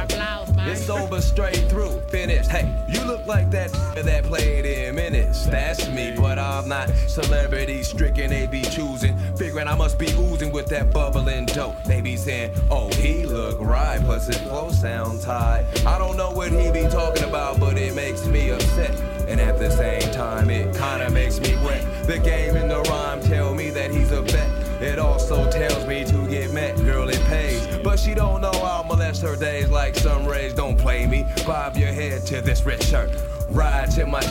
It's 0.65 0.89
over 0.89 1.21
straight 1.21 1.69
through, 1.69 2.01
finished. 2.09 2.51
Hey, 2.51 2.73
you 2.89 3.05
look 3.05 3.27
like 3.27 3.51
that 3.51 3.73
that 3.95 4.25
played 4.25 4.65
in 4.65 4.95
minutes. 4.95 5.47
That's 5.47 5.89
me, 5.89 6.15
but 6.17 6.39
I'm 6.39 6.69
not 6.69 6.89
celebrity 7.07 7.83
stricken. 7.83 8.31
They 8.31 8.47
be 8.47 8.63
choosing, 8.63 9.17
figuring 9.37 9.69
I 9.69 9.75
must 9.75 9.99
be 9.99 10.07
oozing 10.13 10.53
with 10.53 10.67
that 10.67 10.93
bubbling 10.93 11.47
dope. 11.47 11.83
They 11.85 12.01
be 12.01 12.17
saying, 12.17 12.53
oh, 12.71 12.91
he 12.95 13.27
look 13.27 13.61
right, 13.61 14.01
plus 14.01 14.27
his 14.27 14.39
flow 14.39 14.71
sounds 14.71 15.25
high. 15.25 15.67
I 15.87 15.99
don't 15.99 16.17
know 16.17 16.31
what 16.31 16.53
he 16.53 16.71
be 16.71 16.89
talking 16.89 17.25
about, 17.25 17.59
but 17.59 17.77
it 17.77 17.95
makes 17.95 18.27
me 18.27 18.51
upset. 18.51 18.99
And 19.29 19.41
at 19.41 19.59
the 19.59 19.71
same 19.71 20.13
time, 20.13 20.51
it 20.51 20.75
kinda 20.77 21.11
makes 21.11 21.41
me 21.41 21.57
wet. 21.65 21.85
The 22.07 22.19
game 22.19 22.57
and 22.57 22.71
the 22.71 22.81
rhyme 22.83 23.21
tell 23.23 23.55
me 23.55 23.71
that 23.71 23.91
he's 23.91 24.11
a 24.11 24.23
vet. 24.23 24.52
It 24.83 24.99
also 24.99 25.49
tells 25.49 25.87
me 25.87 26.05
to 26.05 26.29
get 26.29 26.53
met, 26.53 26.77
girl, 26.79 27.09
it 27.09 27.21
pays. 27.27 27.65
But 27.85 28.01
she 28.01 28.15
don't 28.15 28.41
know 28.41 28.51
I'll 28.51 28.83
molest 28.83 29.23
her 29.23 29.37
days 29.37 29.69
like 29.71 29.95
sun 29.95 30.27
rays. 30.27 30.55
Don't 30.55 30.77
play 30.77 31.07
me. 31.07 31.25
Bob 31.47 31.77
your 31.77 31.93
head 31.93 32.27
to 32.27 32.41
this 32.41 32.65
red 32.65 32.83
shirt. 32.83 33.11
Ride 33.49 33.93
to 33.93 34.07
my 34.07 34.23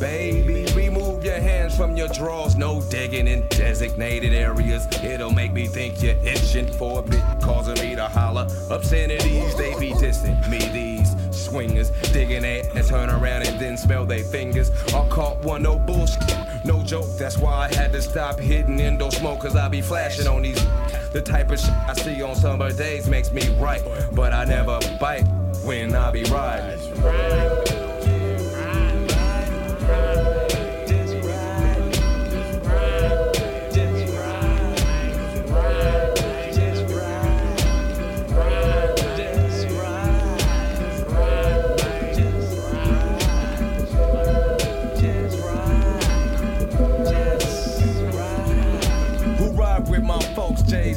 baby. 0.00 0.64
Remove 0.74 1.22
your 1.22 1.38
hands 1.38 1.76
from 1.76 1.96
your 1.98 2.08
drawers. 2.08 2.56
No 2.56 2.80
digging 2.88 3.28
in 3.28 3.46
designated 3.48 4.32
areas. 4.32 4.86
It'll 5.02 5.30
make 5.30 5.52
me 5.52 5.66
think 5.66 6.02
you're 6.02 6.16
itching 6.16 6.72
for 6.72 7.00
a 7.00 7.02
bit, 7.02 7.22
causing 7.42 7.74
me 7.86 7.94
to 7.94 8.08
holler. 8.08 8.48
Obscenities, 8.70 9.54
they 9.54 9.78
be 9.78 9.90
dissing 9.92 10.48
me. 10.48 10.58
These 10.72 11.14
swingers 11.30 11.90
digging 12.12 12.44
it 12.44 12.74
and 12.74 12.86
turn 12.86 13.10
around 13.10 13.46
and 13.46 13.60
then 13.60 13.76
smell 13.76 14.06
their 14.06 14.24
fingers. 14.24 14.70
I 14.94 15.06
caught 15.08 15.44
one, 15.44 15.62
no 15.62 15.78
bullshit. 15.78 16.43
No 16.64 16.82
joke, 16.82 17.06
that's 17.18 17.36
why 17.36 17.68
I 17.68 17.74
had 17.74 17.92
to 17.92 18.00
stop 18.00 18.40
hitting 18.40 18.80
endo 18.80 19.10
smoke, 19.10 19.40
cause 19.40 19.54
I 19.54 19.68
be 19.68 19.82
flashing 19.82 20.26
on 20.26 20.42
these. 20.42 20.64
The 21.12 21.20
type 21.20 21.50
of 21.50 21.60
shit 21.60 21.70
I 21.70 21.92
see 21.92 22.22
on 22.22 22.34
summer 22.34 22.72
days 22.72 23.08
makes 23.08 23.32
me 23.32 23.46
right, 23.58 23.82
but 24.12 24.32
I 24.32 24.44
never 24.44 24.78
bite 24.98 25.26
when 25.64 25.94
I 25.94 26.10
be 26.10 26.24
riding. 26.24 26.80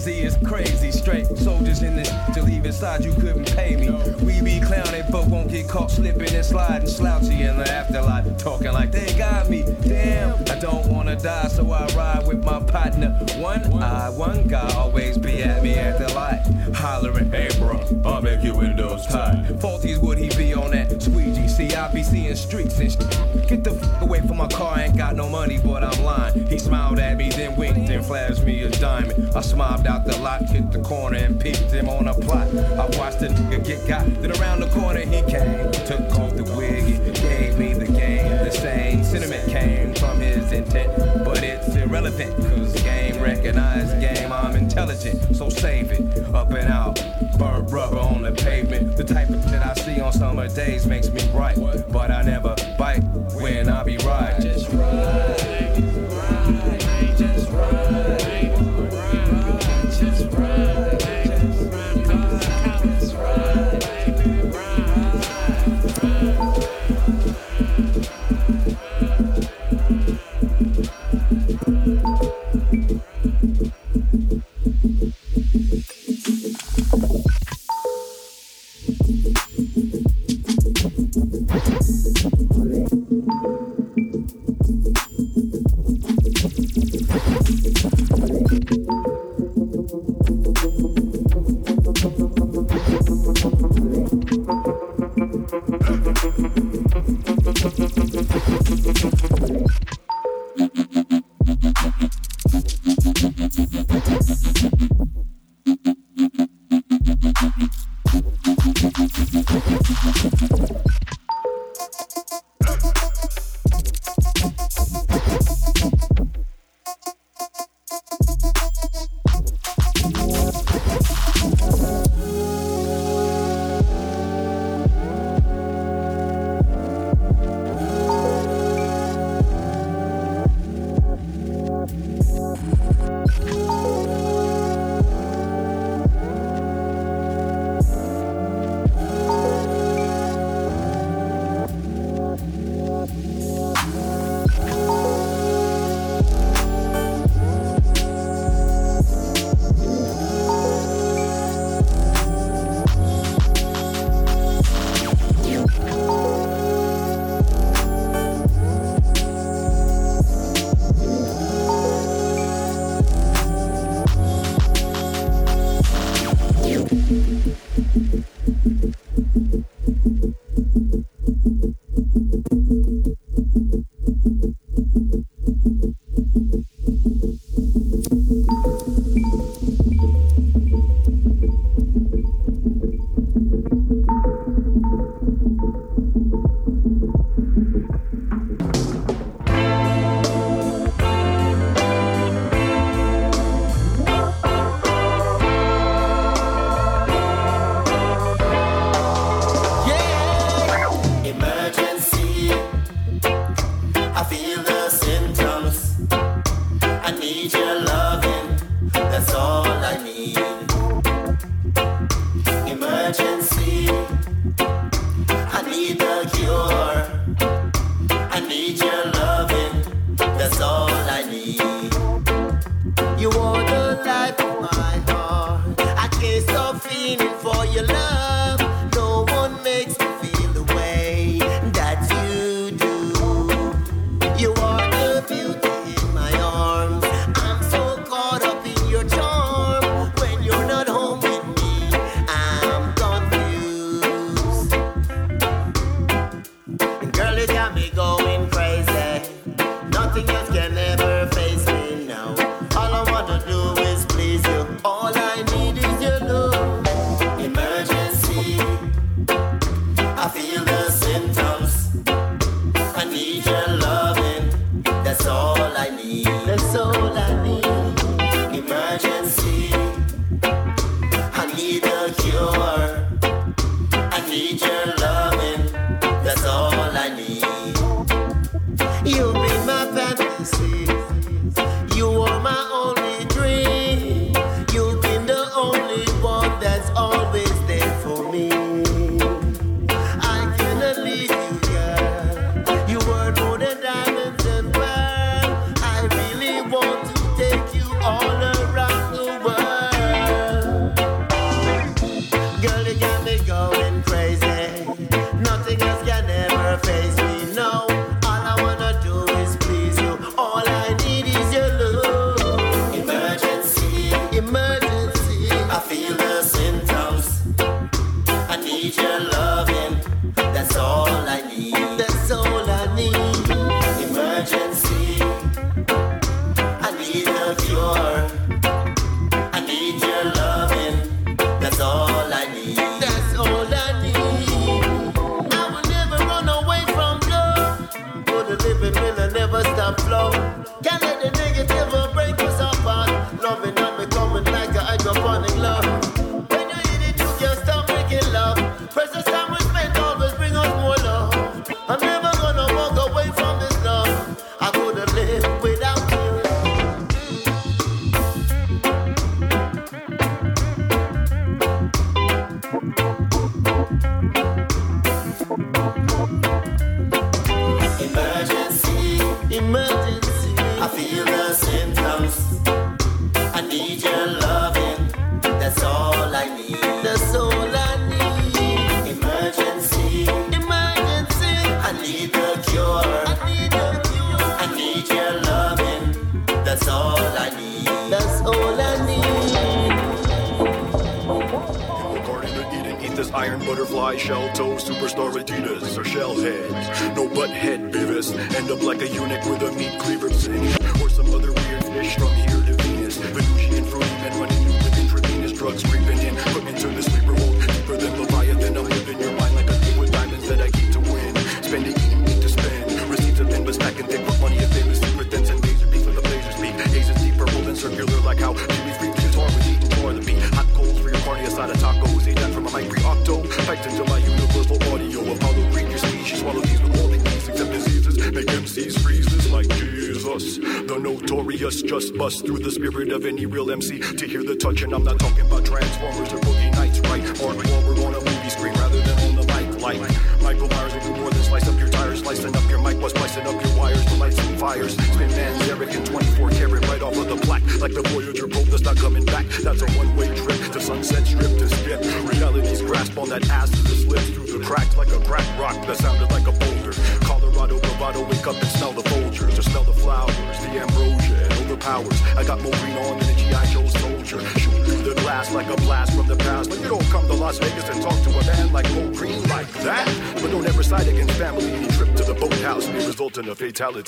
Z 0.07 0.23
is 0.23 0.37
crazy. 0.37 0.96
Straight 1.07 1.37
soldiers 1.37 1.83
in 1.83 1.95
this 1.95 2.11
to 2.33 2.41
leave 2.41 2.65
inside, 2.65 3.05
you 3.05 3.13
couldn't 3.13 3.55
pay 3.55 3.77
me. 3.77 3.89
We 4.25 4.41
be 4.41 4.59
clowning, 4.59 5.05
but 5.09 5.25
won't 5.27 5.49
get 5.49 5.69
caught 5.69 5.89
slipping 5.89 6.35
and 6.35 6.45
sliding. 6.45 6.89
Slouchy 6.89 7.43
in 7.43 7.55
the 7.55 7.71
afterlife, 7.71 8.35
talking 8.37 8.73
like 8.73 8.91
they 8.91 9.17
got 9.17 9.49
me. 9.49 9.63
Damn, 9.87 10.33
I 10.51 10.59
don't 10.59 10.85
wanna 10.87 11.15
die, 11.15 11.47
so 11.47 11.71
I 11.71 11.87
ride 11.95 12.27
with 12.27 12.43
my 12.43 12.59
partner. 12.59 13.11
One 13.37 13.81
eye, 13.81 14.09
one 14.09 14.49
guy 14.49 14.69
always 14.75 15.17
be 15.17 15.41
at 15.43 15.63
me 15.63 15.75
at 15.75 15.97
the 15.97 16.13
light. 16.13 16.43
Hollering, 16.75 17.31
hey 17.31 17.51
bro, 17.57 17.81
I'll 18.03 18.21
make 18.21 18.43
your 18.43 18.57
windows 18.57 19.07
tight. 19.07 19.45
Faulty's 19.61 19.99
would 19.99 20.17
he 20.17 20.27
be 20.35 20.53
on 20.53 20.71
that 20.71 21.01
squeegee? 21.01 21.47
See, 21.47 21.73
I 21.73 21.87
be 21.87 22.03
seeing 22.03 22.35
streaks 22.35 22.79
and 22.79 22.91
sh- 22.91 23.47
Get 23.47 23.63
the 23.63 23.71
f 23.71 24.01
away 24.01 24.19
from 24.19 24.35
my 24.35 24.47
car, 24.49 24.73
I 24.75 24.83
ain't 24.83 24.97
got 24.97 25.15
no 25.15 25.29
money, 25.29 25.57
but 25.57 25.85
I'm 25.85 26.03
lying. 26.03 26.47
He 26.47 26.59
smiled 26.59 26.99
at 26.99 27.15
me, 27.15 27.29
then 27.29 27.55
winked 27.55 27.89
and 27.89 28.05
flashed 28.05 28.43
me 28.43 28.63
a 28.63 28.69
diamond. 28.69 29.33
I 29.33 29.39
smiled 29.39 29.87
out 29.87 30.03
the 30.03 30.17
lot, 30.17 30.41
hit 30.41 30.69
the 30.69 30.79
corner 30.81 30.96
and 31.05 31.39
peeped 31.39 31.71
him 31.71 31.89
on 31.89 32.07
a 32.07 32.13
plot. 32.13 32.47
I 32.47 32.85
watched 32.97 33.19
the 33.19 33.27
nigga 33.27 33.65
get 33.65 33.87
got, 33.87 34.05
then 34.21 34.31
around 34.39 34.61
the 34.61 34.67
corner 34.67 35.01
he 35.01 35.21
came. 35.23 35.71
Took 35.85 36.19
off 36.19 36.35
the 36.35 36.43
wig, 36.57 36.83
and 37.01 37.15
gave 37.15 37.57
me 37.57 37.73
the 37.73 37.85
game. 37.85 38.29
The 38.43 38.51
same 38.51 39.03
sentiment 39.03 39.49
came 39.49 39.93
from 39.95 40.19
his 40.19 40.51
intent, 40.51 40.91
but 41.23 41.43
it's 41.43 41.75
irrelevant, 41.75 42.35
cause 42.49 42.73
game 42.83 43.21
recognized 43.21 43.99
game, 44.01 44.31
I'm 44.31 44.55
intelligent, 44.55 45.35
so 45.35 45.49
save 45.49 45.91
it. 45.91 46.01
Up 46.33 46.51
and 46.51 46.67
out, 46.67 46.95
burnt 47.37 47.71
rubber 47.71 47.99
on 47.99 48.23
the 48.23 48.31
pavement. 48.31 48.95
The 48.97 49.03
type 49.03 49.29
of 49.29 49.41
shit 49.43 49.61
I 49.61 49.73
see 49.75 50.01
on 50.01 50.11
summer 50.13 50.47
days 50.47 50.85
makes 50.85 51.09
me 51.09 51.21
right, 51.33 51.57
but 51.89 52.11
I 52.11 52.21
never 52.23 52.55
bite 52.77 53.03
when 53.41 53.69
I 53.69 53.83
be 53.83 53.97
riding. 53.97 54.66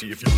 In 0.03 0.11
if 0.11 0.23
you 0.23 0.28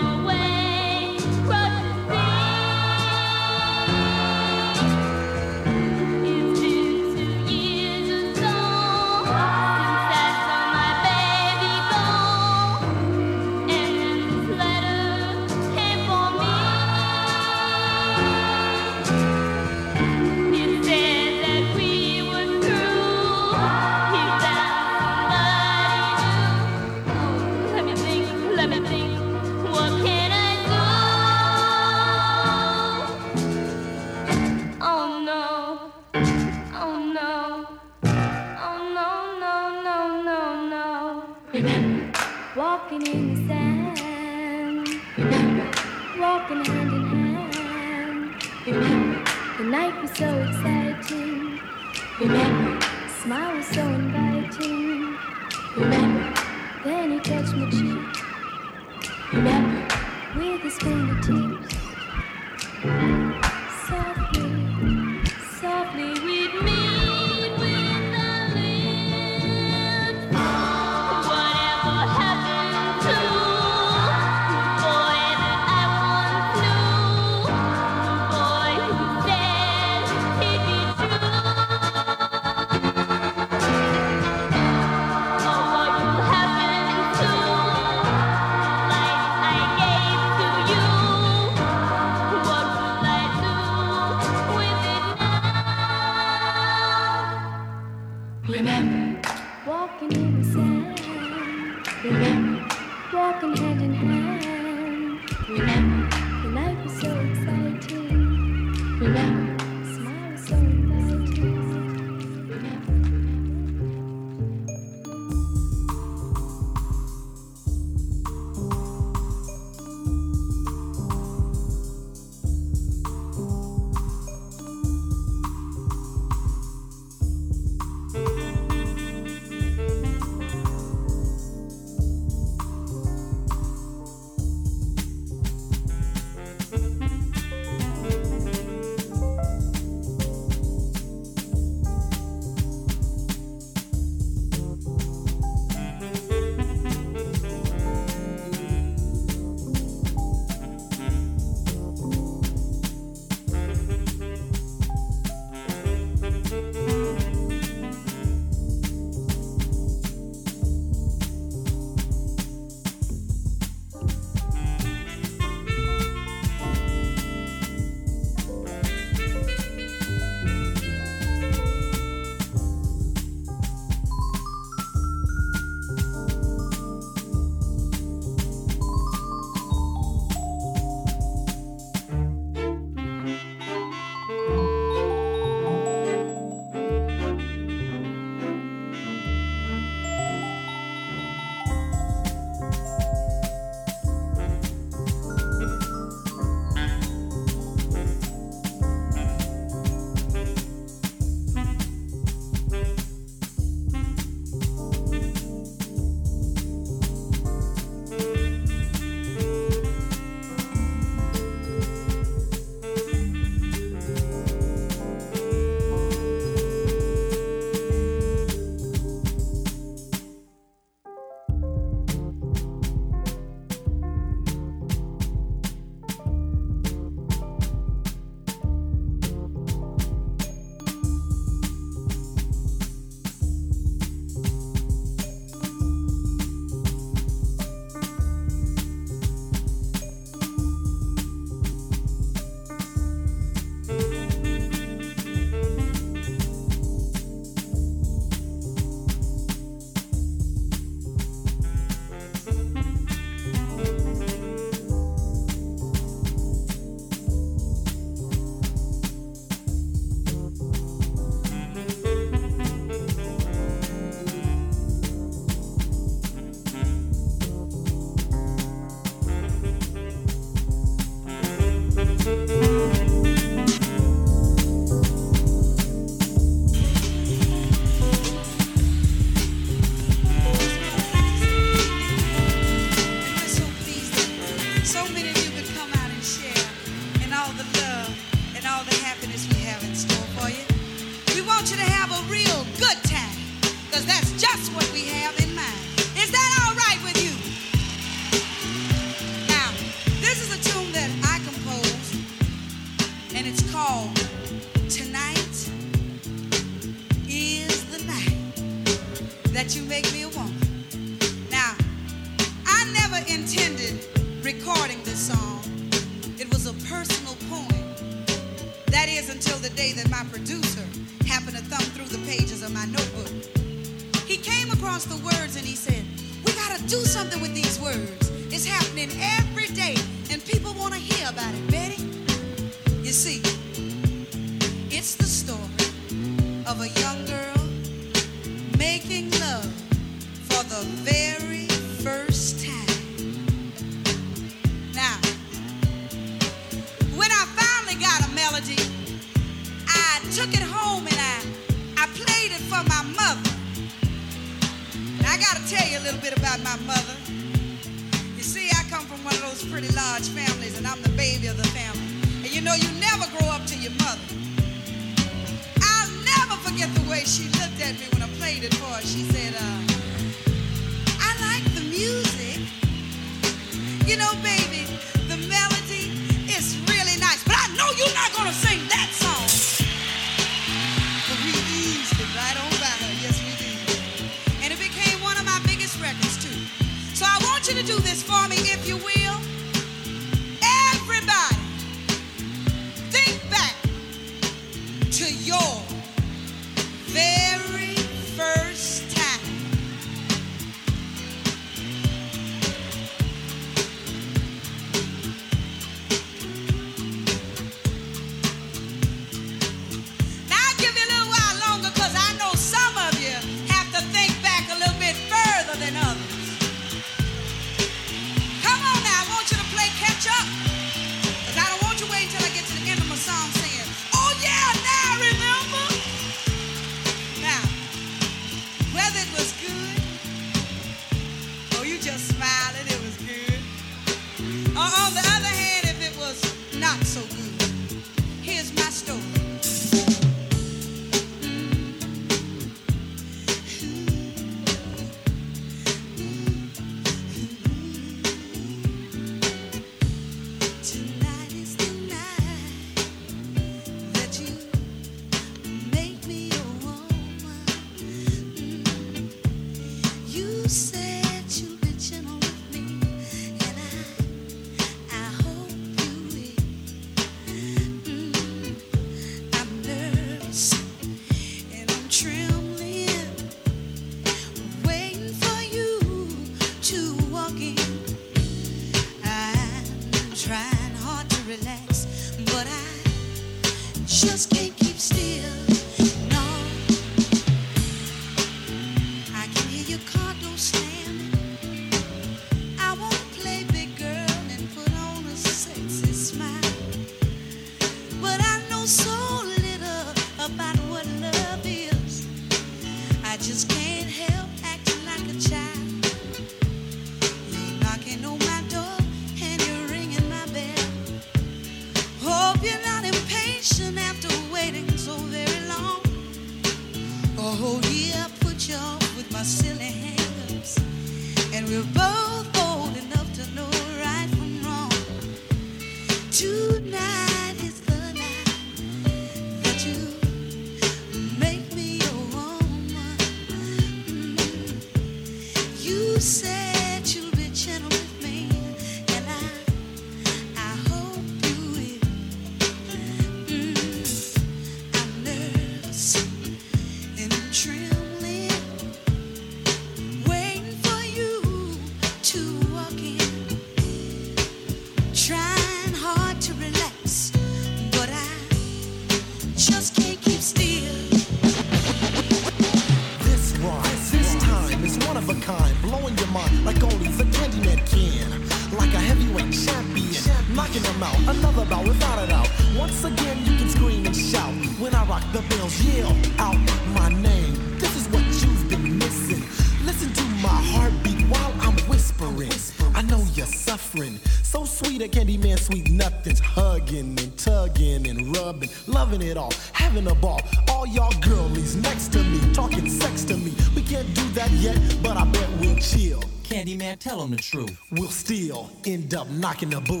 the 597.31 597.37
truth. 597.37 597.79
We'll 597.91 598.09
still 598.09 598.69
end 598.85 599.13
up 599.13 599.29
knocking 599.29 599.69
the 599.69 599.81
boots. 599.81 600.00